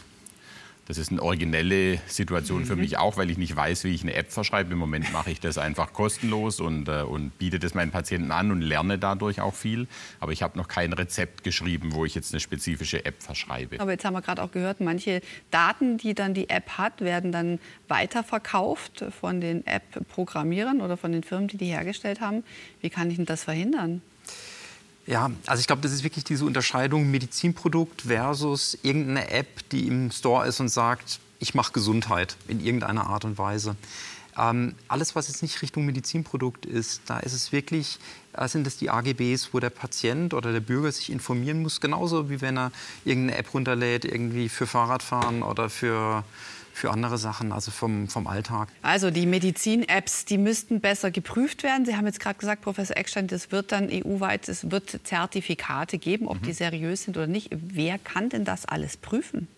Das 0.89 0.97
ist 0.97 1.13
eine 1.13 1.23
originelle 1.23 1.99
Situation 2.07 2.65
für 2.65 2.75
mhm. 2.75 2.81
mich 2.81 2.97
auch, 2.97 3.19
weil 3.19 3.31
ich 3.31 3.37
nicht 3.37 3.55
weiß, 3.55 3.85
wie 3.85 3.95
ich 3.95 4.03
eine 4.03 4.15
App 4.15 4.33
verschreibe. 4.33 4.73
Im 4.73 4.79
Moment 4.79 5.13
mache 5.13 5.31
ich 5.31 5.39
das 5.39 5.59
einfach 5.59 5.93
kostenlos 5.93 6.61
und, 6.61 6.89
äh, 6.89 7.03
und 7.03 7.39
biete 7.39 7.59
das 7.59 7.75
meinen 7.75 7.91
Patienten 7.91 8.33
an 8.33 8.51
und 8.51 8.63
lerne 8.63 8.99
dadurch 8.99 9.43
auch 9.43 9.55
viel. 9.55 9.87
Aber 10.19 10.33
ich 10.33 10.43
habe 10.43 10.57
noch 10.57 10.67
kein 10.67 10.95
Rezept 10.95 11.45
geschrieben, 11.45 11.93
wo 11.93 12.07
ich 12.07 12.15
jetzt 12.15 12.33
eine 12.33 12.41
spezifische 12.41 13.05
App 13.05 13.23
verschreibe. 13.23 13.79
Aber 13.81 13.91
jetzt 13.91 14.07
haben 14.07 14.15
wir 14.15 14.23
gerade 14.23 14.43
auch 14.43 14.51
gehört, 14.51 14.81
manche 14.81 15.21
Daten, 15.51 15.99
die 15.99 16.15
dann 16.15 16.33
die 16.33 16.49
App 16.49 16.71
hat, 16.79 17.03
werden 17.03 17.33
dann 17.33 17.59
weiterverkauft 17.89 19.05
von 19.21 19.43
den 19.43 19.67
App-Programmierern 19.67 20.81
oder 20.81 20.97
von 20.97 21.13
den 21.13 21.23
Firmen, 21.23 21.49
die 21.49 21.59
die 21.59 21.67
hergestellt 21.67 22.23
haben. 22.23 22.45
Wie 22.81 22.89
kann 22.89 23.11
ich 23.11 23.17
denn 23.17 23.27
das 23.27 23.45
verhindern? 23.45 24.01
Ja, 25.09 25.31
also 25.47 25.61
ich 25.61 25.67
glaube, 25.67 25.81
das 25.81 25.93
ist 25.93 26.05
wirklich 26.05 26.25
diese 26.25 26.45
Unterscheidung 26.45 27.11
Medizinprodukt 27.11 28.03
versus 28.03 28.77
irgendeine 28.83 29.31
App, 29.31 29.67
die 29.71 29.87
im 29.87 30.11
Store 30.11 30.47
ist 30.47 30.61
und 30.61 30.69
sagt, 30.69 31.19
ich 31.39 31.55
mache 31.55 31.73
Gesundheit 31.73 32.37
in 32.47 32.61
irgendeiner 32.61 33.07
Art 33.07 33.25
und 33.25 33.39
Weise. 33.39 33.75
Ähm, 34.37 34.75
alles, 34.87 35.17
was 35.17 35.29
jetzt 35.29 35.41
nicht 35.41 35.63
Richtung 35.63 35.87
Medizinprodukt 35.87 36.67
ist, 36.67 37.01
da 37.07 37.21
ist 37.21 37.33
es 37.33 37.53
wirklich, 37.53 37.99
äh, 38.35 38.47
sind 38.49 38.67
es 38.67 38.77
die 38.77 38.91
AGBs, 38.91 39.55
wo 39.55 39.61
der 39.61 39.71
Patient 39.71 40.35
oder 40.35 40.53
der 40.53 40.61
Bürger 40.61 40.93
sich 40.93 41.09
informieren 41.09 41.63
muss, 41.63 41.81
genauso 41.81 42.29
wie 42.29 42.43
wenn 42.43 42.59
er 42.59 42.71
irgendeine 43.07 43.39
App 43.39 43.55
runterlädt, 43.55 44.05
irgendwie 44.05 44.51
für 44.51 44.67
Fahrradfahren 44.67 45.43
oder 45.43 45.71
für 45.71 46.23
für 46.79 46.91
andere 46.91 47.19
Sachen, 47.19 47.53
also 47.53 47.71
vom, 47.71 48.09
vom 48.09 48.27
Alltag. 48.27 48.69
Also 48.83 49.11
die 49.11 49.27
Medizin-Apps, 49.27 50.25
die 50.25 50.39
müssten 50.39 50.81
besser 50.81 51.11
geprüft 51.11 51.63
werden. 51.63 51.85
Sie 51.85 51.97
haben 51.97 52.07
jetzt 52.07 52.21
gerade 52.21 52.39
gesagt, 52.39 52.63
Professor 52.63 52.97
Eckstein, 52.97 53.27
das 53.27 53.51
wird 53.51 53.73
dann 53.73 53.89
EU-weit, 53.91 54.49
es 54.49 54.71
wird 54.71 55.01
Zertifikate 55.05 55.99
geben, 55.99 56.29
ob 56.29 56.41
mhm. 56.41 56.47
die 56.47 56.53
seriös 56.53 57.03
sind 57.03 57.17
oder 57.17 57.27
nicht. 57.27 57.51
Wer 57.51 57.99
kann 57.99 58.29
denn 58.29 58.45
das 58.45 58.65
alles 58.65 58.97
prüfen? 58.97 59.49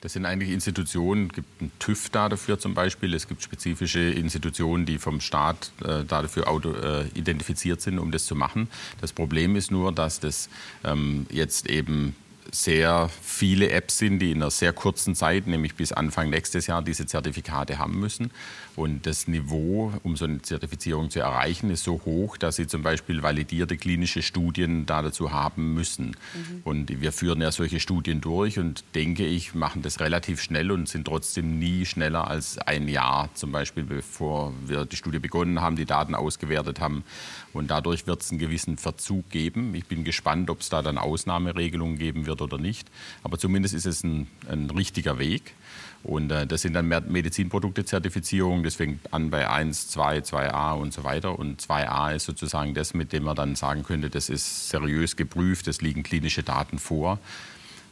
Das 0.00 0.14
sind 0.14 0.24
eigentlich 0.24 0.50
Institutionen, 0.50 1.26
es 1.26 1.34
gibt 1.34 1.60
einen 1.60 1.72
TÜV 1.78 2.08
da 2.08 2.28
dafür 2.30 2.58
zum 2.58 2.74
Beispiel. 2.74 3.12
Es 3.12 3.28
gibt 3.28 3.42
spezifische 3.42 4.00
Institutionen, 4.00 4.86
die 4.86 4.98
vom 4.98 5.20
Staat 5.20 5.72
äh, 5.84 6.04
dafür 6.04 6.48
auto, 6.48 6.72
äh, 6.72 7.06
identifiziert 7.14 7.82
sind, 7.82 7.98
um 7.98 8.10
das 8.10 8.24
zu 8.24 8.34
machen. 8.34 8.68
Das 9.02 9.12
Problem 9.12 9.56
ist 9.56 9.70
nur, 9.70 9.92
dass 9.92 10.20
das 10.20 10.48
ähm, 10.84 11.26
jetzt 11.30 11.68
eben 11.68 12.16
sehr 12.52 13.10
viele 13.22 13.70
Apps 13.70 13.98
sind, 13.98 14.18
die 14.18 14.32
in 14.32 14.38
einer 14.38 14.50
sehr 14.50 14.72
kurzen 14.72 15.14
Zeit, 15.14 15.46
nämlich 15.46 15.74
bis 15.74 15.92
Anfang 15.92 16.30
nächstes 16.30 16.66
Jahr, 16.66 16.82
diese 16.82 17.06
Zertifikate 17.06 17.78
haben 17.78 17.98
müssen. 17.98 18.30
Und 18.76 19.04
das 19.06 19.28
Niveau, 19.28 19.92
um 20.02 20.16
so 20.16 20.24
eine 20.24 20.40
Zertifizierung 20.40 21.10
zu 21.10 21.20
erreichen, 21.20 21.70
ist 21.70 21.84
so 21.84 22.00
hoch, 22.04 22.36
dass 22.36 22.56
sie 22.56 22.66
zum 22.66 22.82
Beispiel 22.82 23.22
validierte 23.22 23.76
klinische 23.76 24.22
Studien 24.22 24.86
da 24.86 25.02
dazu 25.02 25.32
haben 25.32 25.74
müssen. 25.74 26.16
Mhm. 26.34 26.60
Und 26.64 27.00
wir 27.00 27.12
führen 27.12 27.40
ja 27.40 27.52
solche 27.52 27.78
Studien 27.78 28.20
durch 28.20 28.58
und 28.58 28.84
denke 28.94 29.26
ich, 29.26 29.54
machen 29.54 29.82
das 29.82 30.00
relativ 30.00 30.40
schnell 30.40 30.70
und 30.70 30.88
sind 30.88 31.06
trotzdem 31.06 31.58
nie 31.58 31.84
schneller 31.84 32.28
als 32.28 32.58
ein 32.58 32.88
Jahr, 32.88 33.28
zum 33.34 33.52
Beispiel 33.52 33.84
bevor 33.84 34.54
wir 34.66 34.86
die 34.86 34.96
Studie 34.96 35.18
begonnen 35.18 35.60
haben, 35.60 35.76
die 35.76 35.84
Daten 35.84 36.14
ausgewertet 36.14 36.80
haben. 36.80 37.04
Und 37.52 37.70
dadurch 37.70 38.06
wird 38.06 38.22
es 38.22 38.30
einen 38.30 38.38
gewissen 38.38 38.76
Verzug 38.76 39.28
geben. 39.30 39.74
Ich 39.74 39.86
bin 39.86 40.04
gespannt, 40.04 40.50
ob 40.50 40.60
es 40.60 40.68
da 40.68 40.82
dann 40.82 40.98
Ausnahmeregelungen 40.98 41.98
geben 41.98 42.26
wird 42.26 42.29
oder 42.32 42.58
nicht. 42.58 42.88
Aber 43.22 43.38
zumindest 43.38 43.74
ist 43.74 43.86
es 43.86 44.04
ein, 44.04 44.26
ein 44.48 44.70
richtiger 44.70 45.18
Weg. 45.18 45.54
Und 46.02 46.30
äh, 46.30 46.46
das 46.46 46.62
sind 46.62 46.74
dann 46.74 46.88
Medizinprodukte-Zertifizierungen. 46.88 48.68
Fängt 48.70 49.12
an 49.12 49.30
bei 49.30 49.48
1, 49.48 49.88
2, 49.88 50.18
2a 50.18 50.74
und 50.74 50.92
so 50.92 51.04
weiter. 51.04 51.38
Und 51.38 51.60
2a 51.60 52.14
ist 52.14 52.24
sozusagen 52.24 52.74
das, 52.74 52.94
mit 52.94 53.12
dem 53.12 53.24
man 53.24 53.36
dann 53.36 53.54
sagen 53.54 53.82
könnte, 53.82 54.10
das 54.10 54.28
ist 54.28 54.70
seriös 54.70 55.16
geprüft, 55.16 55.68
es 55.68 55.82
liegen 55.82 56.02
klinische 56.02 56.42
Daten 56.42 56.78
vor. 56.78 57.18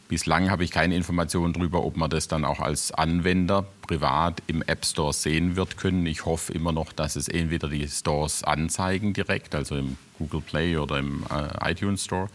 Bislang 0.09 0.49
habe 0.49 0.63
ich 0.63 0.71
keine 0.71 0.95
Informationen 0.95 1.53
darüber, 1.53 1.85
ob 1.85 1.95
man 1.95 2.09
das 2.09 2.27
dann 2.27 2.43
auch 2.43 2.59
als 2.59 2.91
Anwender 2.91 3.67
privat 3.85 4.41
im 4.47 4.63
App 4.63 4.83
Store 4.83 5.13
sehen 5.13 5.55
wird 5.55 5.77
können. 5.77 6.03
Ich 6.07 6.25
hoffe 6.25 6.51
immer 6.51 6.71
noch, 6.71 6.91
dass 6.93 7.15
es 7.15 7.27
entweder 7.27 7.67
die 7.67 7.87
Stores 7.87 8.43
anzeigen 8.43 9.13
direkt, 9.13 9.53
also 9.53 9.75
im 9.75 9.97
Google 10.17 10.41
Play 10.41 10.77
oder 10.77 10.97
im 10.97 11.23
äh, 11.29 11.71
iTunes 11.71 12.05
Store, 12.05 12.27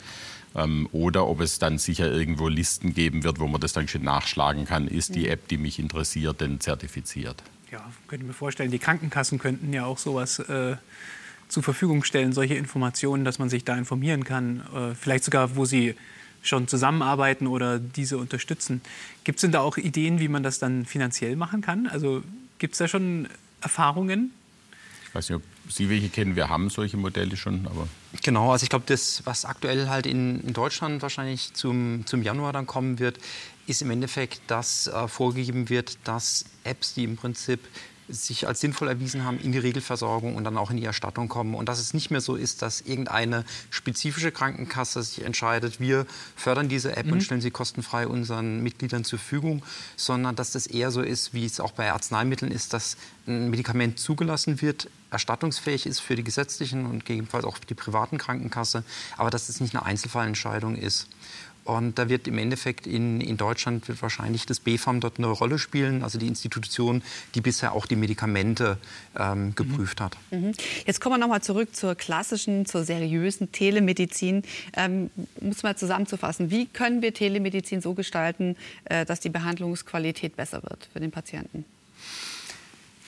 ähm, 0.55 0.89
oder 0.93 1.27
ob 1.27 1.41
es 1.41 1.59
dann 1.59 1.79
sicher 1.79 2.11
irgendwo 2.11 2.49
Listen 2.49 2.95
geben 2.95 3.25
wird, 3.25 3.41
wo 3.41 3.47
man 3.47 3.61
das 3.61 3.73
dann 3.73 3.89
schon 3.89 4.03
nachschlagen 4.03 4.65
kann, 4.65 4.89
ist 4.89 5.15
die 5.15 5.29
App, 5.29 5.49
die 5.49 5.59
mich 5.59 5.79
interessiert, 5.79 6.41
denn 6.41 6.61
zertifiziert. 6.61 7.43
Ja, 7.71 7.81
könnte 8.07 8.25
ich 8.25 8.29
mir 8.29 8.35
vorstellen, 8.35 8.71
die 8.71 8.79
Krankenkassen 8.79 9.39
könnten 9.39 9.73
ja 9.73 9.85
auch 9.85 9.99
sowas 9.99 10.39
äh, 10.39 10.77
zur 11.49 11.63
Verfügung 11.63 12.05
stellen, 12.05 12.33
solche 12.33 12.55
Informationen, 12.55 13.25
dass 13.25 13.39
man 13.39 13.49
sich 13.49 13.65
da 13.65 13.77
informieren 13.77 14.25
kann. 14.25 14.63
Äh, 14.75 14.95
vielleicht 14.95 15.25
sogar, 15.25 15.57
wo 15.57 15.65
sie 15.65 15.95
schon 16.43 16.69
zusammenarbeiten 16.69 17.47
oder 17.47 17.79
diese 17.79 18.19
unterstützen. 18.19 18.83
Gibt 19.25 19.39
es 19.39 19.41
denn 19.41 19.53
da 19.53 19.61
auch 19.61 19.77
Ideen, 19.77 20.21
wie 20.21 20.29
man 20.29 20.43
das 20.43 20.59
dann 20.59 20.85
finanziell 20.85 21.37
machen 21.37 21.63
kann? 21.63 21.87
Also 21.87 22.23
gibt 22.59 22.75
es 22.75 22.79
da 22.79 22.87
schon 22.87 23.29
Erfahrungen? 23.61 24.33
Ich 25.15 25.19
weiß 25.19 25.31
nicht, 25.31 25.37
ob 25.39 25.73
Sie 25.73 25.89
welche 25.89 26.09
kennen. 26.09 26.35
Wir 26.35 26.49
haben 26.49 26.71
solche 26.71 26.97
Modelle 26.97 27.37
schon, 27.37 27.69
aber 27.69 27.87
Genau, 28.25 28.51
also 28.51 28.65
ich 28.65 28.69
glaube, 28.69 28.85
das, 28.89 29.23
was 29.25 29.45
aktuell 29.45 29.89
halt 29.89 30.07
in, 30.07 30.41
in, 30.41 30.53
Deutschland 30.53 31.03
wahrscheinlich 31.03 31.55
zum, 31.55 32.05
zum 32.05 32.25
Januar 32.25 32.53
dann 32.53 32.67
kommen 32.67 32.99
wird, 32.99 33.21
ist 33.69 33.81
im 33.81 33.93
Endeffekt, 33.93 34.41
dass 34.49 34.89
äh, 34.89 35.07
vorgegeben 35.07 35.69
wird, 35.69 35.99
dass 36.03 36.47
Apps, 36.65 36.95
die 36.95 37.05
im 37.05 37.15
Prinzip 37.17 37.61
sich 38.09 38.47
als 38.47 38.61
sinnvoll 38.61 38.89
erwiesen 38.89 39.25
haben, 39.25 39.39
in 39.39 39.53
die 39.53 39.59
Regelversorgung 39.59 40.37
und 40.37 40.45
dann 40.45 40.57
auch 40.57 40.71
in 40.71 40.77
die 40.77 40.85
Erstattung 40.85 41.29
kommen. 41.29 41.55
Und 41.55 41.69
dass 41.69 41.79
es 41.79 41.95
nicht 41.95 42.11
mehr 42.11 42.21
so 42.21 42.37
ist, 42.37 42.63
dass 42.63 42.81
irgendeine 42.83 43.45
spezifische 43.71 44.33
Krankenkasse 44.33 45.03
sich 45.03 45.25
entscheidet, 45.25 45.81
wir 45.81 46.07
fördern 46.37 46.69
diese 46.69 46.97
App 46.97 47.07
mhm. 47.07 47.13
und 47.13 47.21
stellen 47.23 47.41
sie 47.41 47.51
kostenfrei 47.51 48.07
unseren 48.07 48.63
Mitgliedern 48.63 49.05
zur 49.05 49.19
Verfügung, 49.19 49.65
sondern 49.97 50.37
dass 50.37 50.53
das 50.53 50.67
eher 50.67 50.91
so 50.91 51.03
ist, 51.03 51.35
wie 51.35 51.45
es 51.45 51.61
auch 51.61 51.73
bei 51.73 51.93
Arzneimitteln 51.93 52.53
ist, 52.53 52.73
dass 52.73 52.97
ein 53.27 53.51
Medikament 53.51 53.99
zugelassen 53.99 54.61
wird, 54.61 54.89
erstattungsfähig 55.11 55.87
ist 55.87 56.01
für 56.01 56.17
die 56.17 56.25
gesetzlichen 56.25 56.87
und 56.87 57.05
gegebenenfalls 57.05 57.45
auch 57.45 57.57
für 57.57 57.67
die 57.67 57.75
privaten 57.75 58.19
Krankenkasse, 58.19 58.85
aber 59.17 59.31
dass 59.31 59.49
es 59.49 59.61
nicht 59.61 59.75
eine 59.75 59.87
Einzelfallentscheidung 59.87 60.77
ist. 60.77 61.09
Und 61.65 61.99
da 61.99 62.11
wird 62.11 62.29
im 62.29 62.37
Endeffekt 62.37 62.87
in, 62.87 63.21
in 63.21 63.37
Deutschland 63.39 63.89
wird 63.89 64.03
wahrscheinlich 64.03 64.45
das 64.45 64.61
BfArM 64.61 65.01
dort 65.01 65.19
eine 65.19 65.29
Rolle 65.29 65.59
spielen, 65.59 66.03
also 66.03 66.19
die 66.19 66.27
Institution, 66.27 67.03
die 67.35 67.41
bisher 67.41 67.73
auch 67.73 67.87
die 67.87 67.97
Medikamente 67.97 68.77
ähm, 69.19 69.47
mhm. 69.47 69.55
geprüft 69.55 70.01
hat. 70.01 70.17
Mhm. 70.31 70.53
Jetzt 70.87 71.01
kommen 71.01 71.15
wir 71.15 71.19
noch 71.19 71.29
mal 71.29 71.43
zurück 71.43 71.75
zur 71.75 71.95
klassischen, 71.95 72.67
zur 72.67 72.85
seriösen 72.85 73.51
Telemedizin. 73.51 74.43
Ähm, 74.77 75.11
muss 75.41 75.63
man 75.63 75.77
zusammenzufassen, 75.77 76.51
wie 76.51 76.67
können 76.67 77.01
wir 77.01 77.15
Telemedizin 77.15 77.81
so 77.81 77.95
gestalten, 77.95 78.57
äh, 78.85 79.07
dass 79.07 79.21
die 79.21 79.31
Behandlungsqualität 79.31 80.37
besser 80.37 80.63
wird 80.63 80.89
für 80.93 81.01
den 81.01 81.11
Patienten? 81.11 81.65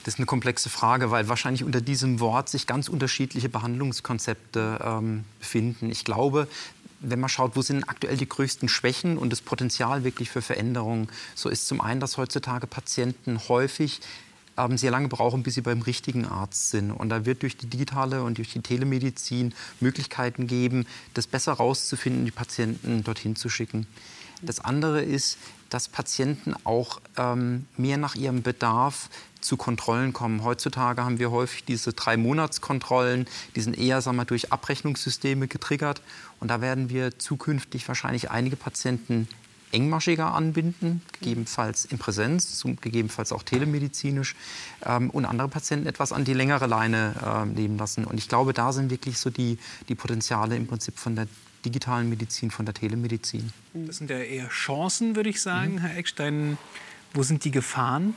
Das 0.07 0.13
ist 0.13 0.19
eine 0.19 0.25
komplexe 0.25 0.69
Frage, 0.69 1.11
weil 1.11 1.27
wahrscheinlich 1.27 1.65
unter 1.65 1.81
diesem 1.81 2.21
Wort 2.21 2.47
sich 2.47 2.65
ganz 2.65 2.87
unterschiedliche 2.87 3.49
Behandlungskonzepte 3.49 4.79
ähm, 4.81 5.25
befinden. 5.37 5.91
Ich 5.91 6.05
glaube, 6.05 6.47
wenn 6.99 7.19
man 7.19 7.29
schaut, 7.29 7.55
wo 7.55 7.61
sind 7.61 7.83
aktuell 7.87 8.17
die 8.17 8.27
größten 8.27 8.69
Schwächen 8.69 9.17
und 9.17 9.31
das 9.31 9.41
Potenzial 9.41 10.03
wirklich 10.03 10.29
für 10.29 10.41
Veränderungen, 10.41 11.09
so 11.35 11.49
ist 11.49 11.67
zum 11.67 11.81
einen, 11.81 11.99
dass 11.99 12.17
heutzutage 12.17 12.67
Patienten 12.67 13.39
häufig 13.47 14.01
ähm, 14.57 14.77
sehr 14.77 14.91
lange 14.91 15.07
brauchen, 15.07 15.43
bis 15.43 15.55
sie 15.55 15.61
beim 15.61 15.81
richtigen 15.81 16.25
Arzt 16.25 16.71
sind. 16.71 16.91
Und 16.91 17.09
da 17.09 17.25
wird 17.25 17.43
durch 17.43 17.57
die 17.57 17.67
digitale 17.67 18.23
und 18.23 18.37
durch 18.37 18.51
die 18.51 18.61
Telemedizin 18.61 19.53
Möglichkeiten 19.79 20.47
geben, 20.47 20.85
das 21.13 21.27
besser 21.27 21.53
rauszufinden, 21.53 22.25
die 22.25 22.31
Patienten 22.31 23.03
dorthin 23.03 23.35
zu 23.35 23.49
schicken. 23.49 23.87
Das 24.41 24.59
andere 24.59 25.01
ist, 25.01 25.37
dass 25.69 25.87
Patienten 25.87 26.55
auch 26.63 27.01
ähm, 27.17 27.67
mehr 27.75 27.97
nach 27.97 28.15
ihrem 28.15 28.41
Bedarf 28.41 29.09
zu 29.47 29.57
Kontrollen 29.57 30.13
kommen. 30.13 30.43
Heutzutage 30.43 31.03
haben 31.03 31.19
wir 31.19 31.31
häufig 31.31 31.63
diese 31.63 31.93
drei 31.93 32.17
Monatskontrollen, 32.17 33.25
die 33.55 33.61
sind 33.61 33.77
eher 33.77 34.01
sagen 34.01 34.17
wir, 34.17 34.25
durch 34.25 34.51
Abrechnungssysteme 34.51 35.47
getriggert. 35.47 36.01
Und 36.39 36.49
da 36.49 36.61
werden 36.61 36.89
wir 36.89 37.17
zukünftig 37.17 37.87
wahrscheinlich 37.87 38.29
einige 38.29 38.55
Patienten 38.55 39.27
engmaschiger 39.71 40.33
anbinden, 40.33 41.01
gegebenenfalls 41.19 41.85
in 41.85 41.97
Präsenz, 41.97 42.63
gegebenenfalls 42.81 43.31
auch 43.31 43.43
telemedizinisch 43.43 44.35
ähm, 44.85 45.09
und 45.09 45.25
andere 45.25 45.49
Patienten 45.49 45.87
etwas 45.87 46.13
an 46.13 46.23
die 46.23 46.33
längere 46.33 46.67
Leine 46.67 47.15
äh, 47.21 47.45
nehmen 47.45 47.77
lassen. 47.77 48.05
Und 48.05 48.17
ich 48.17 48.29
glaube, 48.29 48.53
da 48.53 48.71
sind 48.71 48.89
wirklich 48.91 49.17
so 49.17 49.29
die, 49.29 49.57
die 49.89 49.95
Potenziale 49.95 50.55
im 50.55 50.67
Prinzip 50.67 50.97
von 50.97 51.15
der 51.15 51.27
digitalen 51.65 52.07
Medizin, 52.09 52.49
von 52.49 52.65
der 52.65 52.73
Telemedizin. 52.73 53.51
Das 53.73 53.97
sind 53.97 54.09
ja 54.09 54.19
eher 54.19 54.47
Chancen, 54.47 55.15
würde 55.15 55.29
ich 55.29 55.41
sagen, 55.41 55.73
mhm. 55.73 55.79
Herr 55.79 55.97
Eckstein. 55.97 56.57
Wo 57.13 57.23
sind 57.23 57.43
die 57.45 57.51
Gefahren? 57.51 58.13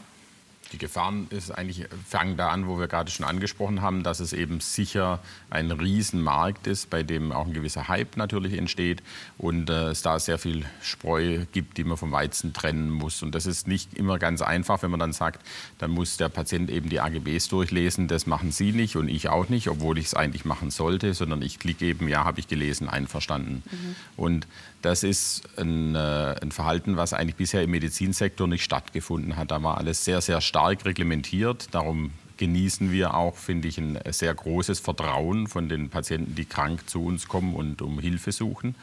Die 0.72 0.78
Gefahren 0.78 1.26
ist 1.30 1.50
eigentlich, 1.50 1.86
fangen 2.08 2.36
da 2.36 2.50
an, 2.50 2.68
wo 2.68 2.78
wir 2.78 2.86
gerade 2.86 3.10
schon 3.10 3.26
angesprochen 3.26 3.82
haben, 3.82 4.04
dass 4.04 4.20
es 4.20 4.32
eben 4.32 4.60
sicher 4.60 5.18
ein 5.50 5.72
Riesenmarkt 5.72 6.68
ist, 6.68 6.90
bei 6.90 7.02
dem 7.02 7.32
auch 7.32 7.46
ein 7.46 7.52
gewisser 7.52 7.88
Hype 7.88 8.16
natürlich 8.16 8.56
entsteht 8.56 9.02
und 9.36 9.68
äh, 9.68 9.88
es 9.88 10.02
da 10.02 10.20
sehr 10.20 10.38
viel 10.38 10.64
Spreu 10.80 11.44
gibt, 11.50 11.76
die 11.76 11.82
man 11.82 11.96
vom 11.96 12.12
Weizen 12.12 12.52
trennen 12.52 12.88
muss. 12.88 13.22
Und 13.24 13.34
das 13.34 13.46
ist 13.46 13.66
nicht 13.66 13.94
immer 13.94 14.18
ganz 14.20 14.42
einfach, 14.42 14.82
wenn 14.82 14.92
man 14.92 15.00
dann 15.00 15.12
sagt, 15.12 15.44
dann 15.78 15.90
muss 15.90 16.16
der 16.18 16.28
Patient 16.28 16.70
eben 16.70 16.88
die 16.88 17.00
AGBs 17.00 17.48
durchlesen. 17.48 18.06
Das 18.06 18.26
machen 18.26 18.52
Sie 18.52 18.70
nicht 18.70 18.94
und 18.94 19.08
ich 19.08 19.28
auch 19.28 19.48
nicht, 19.48 19.68
obwohl 19.68 19.98
ich 19.98 20.06
es 20.06 20.14
eigentlich 20.14 20.44
machen 20.44 20.70
sollte, 20.70 21.14
sondern 21.14 21.42
ich 21.42 21.58
klicke 21.58 21.84
eben, 21.84 22.06
ja, 22.06 22.24
habe 22.24 22.38
ich 22.38 22.46
gelesen, 22.46 22.88
einverstanden. 22.88 23.64
Mhm. 23.70 23.96
Und 24.16 24.46
das 24.82 25.02
ist 25.02 25.42
ein, 25.58 25.94
äh, 25.94 26.36
ein, 26.40 26.52
Verhalten, 26.52 26.96
was 26.96 27.12
eigentlich 27.12 27.36
bisher 27.36 27.62
im 27.62 27.70
Medizinsektor 27.70 28.46
nicht 28.46 28.64
stattgefunden 28.64 29.36
hat. 29.36 29.50
Da 29.50 29.62
war 29.62 29.78
alles 29.78 30.04
sehr, 30.04 30.20
sehr 30.20 30.40
stark 30.40 30.84
reglementiert. 30.84 31.68
Darum 31.72 32.12
genießen 32.38 32.90
wir 32.90 33.14
auch, 33.14 33.36
finde 33.36 33.68
ich, 33.68 33.78
ein 33.78 33.98
sehr 34.10 34.34
großes 34.34 34.80
Vertrauen 34.80 35.46
von 35.46 35.68
den 35.68 35.90
Patienten, 35.90 36.34
die 36.34 36.46
krank 36.46 36.88
zu 36.88 37.04
uns 37.04 37.28
kommen 37.28 37.54
und 37.54 37.82
um 37.82 37.98
Hilfe 37.98 38.32
suchen. 38.32 38.74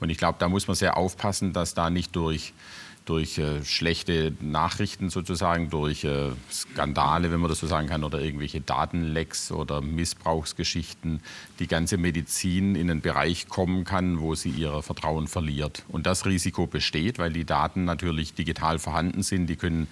Und 0.00 0.10
ich 0.10 0.18
glaube, 0.18 0.36
da 0.38 0.48
muss 0.48 0.66
man 0.66 0.74
sehr 0.74 0.96
aufpassen, 0.96 1.52
dass 1.52 1.74
da 1.74 1.90
nicht 1.90 2.16
durch 2.16 2.52
durch 3.04 3.38
äh, 3.38 3.62
schlechte 3.64 4.32
Nachrichten 4.40 5.10
sozusagen, 5.10 5.68
durch 5.68 6.04
äh, 6.04 6.30
Skandale, 6.50 7.30
wenn 7.30 7.40
man 7.40 7.50
das 7.50 7.58
so 7.60 7.66
sagen 7.66 7.86
kann, 7.86 8.02
oder 8.02 8.20
irgendwelche 8.20 8.60
Datenlecks 8.60 9.52
oder 9.52 9.80
Missbrauchsgeschichten 9.82 11.20
die 11.58 11.66
ganze 11.66 11.98
Medizin 11.98 12.74
in 12.74 12.90
einen 12.90 13.02
Bereich 13.02 13.48
kommen 13.48 13.84
kann, 13.84 14.20
wo 14.20 14.34
sie 14.34 14.50
ihr 14.50 14.82
Vertrauen 14.82 15.28
verliert. 15.28 15.84
Und 15.88 16.06
das 16.06 16.24
Risiko 16.24 16.66
besteht, 16.66 17.18
weil 17.18 17.32
die 17.32 17.44
Daten 17.44 17.84
natürlich 17.84 18.34
digital 18.34 18.78
vorhanden 18.78 19.22
sind. 19.22 19.46
Die 19.48 19.56
können 19.56 19.86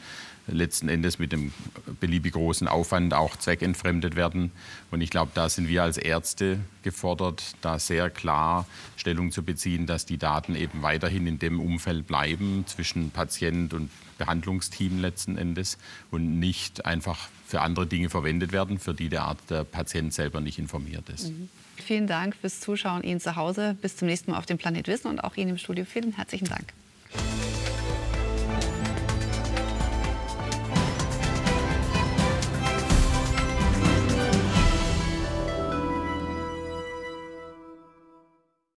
letzten 0.47 0.89
Endes 0.89 1.19
mit 1.19 1.33
dem 1.33 1.53
beliebig 2.01 2.33
großen 2.33 2.69
Aufwand 2.69 3.15
auch 3.15 3.37
zweckentfremdet 3.37 4.17
werden. 4.17 4.51
Und 4.91 5.01
ich 5.01 5.11
glaube, 5.11 5.31
da 5.35 5.49
sind 5.49 5.69
wir 5.69 5.83
als 5.83 5.99
Ärzte 5.99 6.59
gefordert, 6.83 7.55
da 7.61 7.79
sehr 7.79 8.11
klar 8.11 8.67
Stellung 8.97 9.31
zu 9.31 9.43
beziehen, 9.43 9.87
dass 9.87 10.07
die 10.07 10.19
Daten 10.19 10.55
eben 10.55 10.83
weiterhin 10.83 11.27
in 11.27 11.39
dem 11.39 11.61
Umfeld 11.61 12.07
bleiben 12.07 12.65
zwischen 12.67 13.11
Patient 13.11 13.73
und 13.75 13.91
Behandlungsteam 14.19 15.01
letzten 15.01 15.37
Endes 15.37 15.79
und 16.11 16.39
nicht 16.39 16.87
einfach 16.87 17.29
für 17.47 17.61
andere 17.61 17.87
Dinge 17.87 18.09
verwendet 18.09 18.53
werden, 18.53 18.79
für 18.79 18.95
die 18.95 19.09
der, 19.09 19.25
Art, 19.25 19.39
der 19.51 19.65
Patient 19.65 20.13
selber 20.13 20.41
nicht 20.41 20.59
informiert 20.59 21.09
ist. 21.09 21.31
Mhm. 21.31 21.49
Vielen 21.77 22.07
Dank 22.07 22.37
fürs 22.37 22.61
Zuschauen 22.61 23.03
Ihnen 23.03 23.21
zu 23.21 23.37
Hause. 23.37 23.77
Bis 23.81 23.97
zum 23.97 24.09
nächsten 24.09 24.31
Mal 24.31 24.39
auf 24.39 24.47
dem 24.47 24.59
Planet 24.59 24.87
Wissen 24.87 25.09
und 25.09 25.21
auch 25.21 25.37
Ihnen 25.37 25.51
im 25.51 25.59
Studio. 25.59 25.85
Vielen 25.85 26.13
herzlichen 26.13 26.47
Dank. 26.47 26.73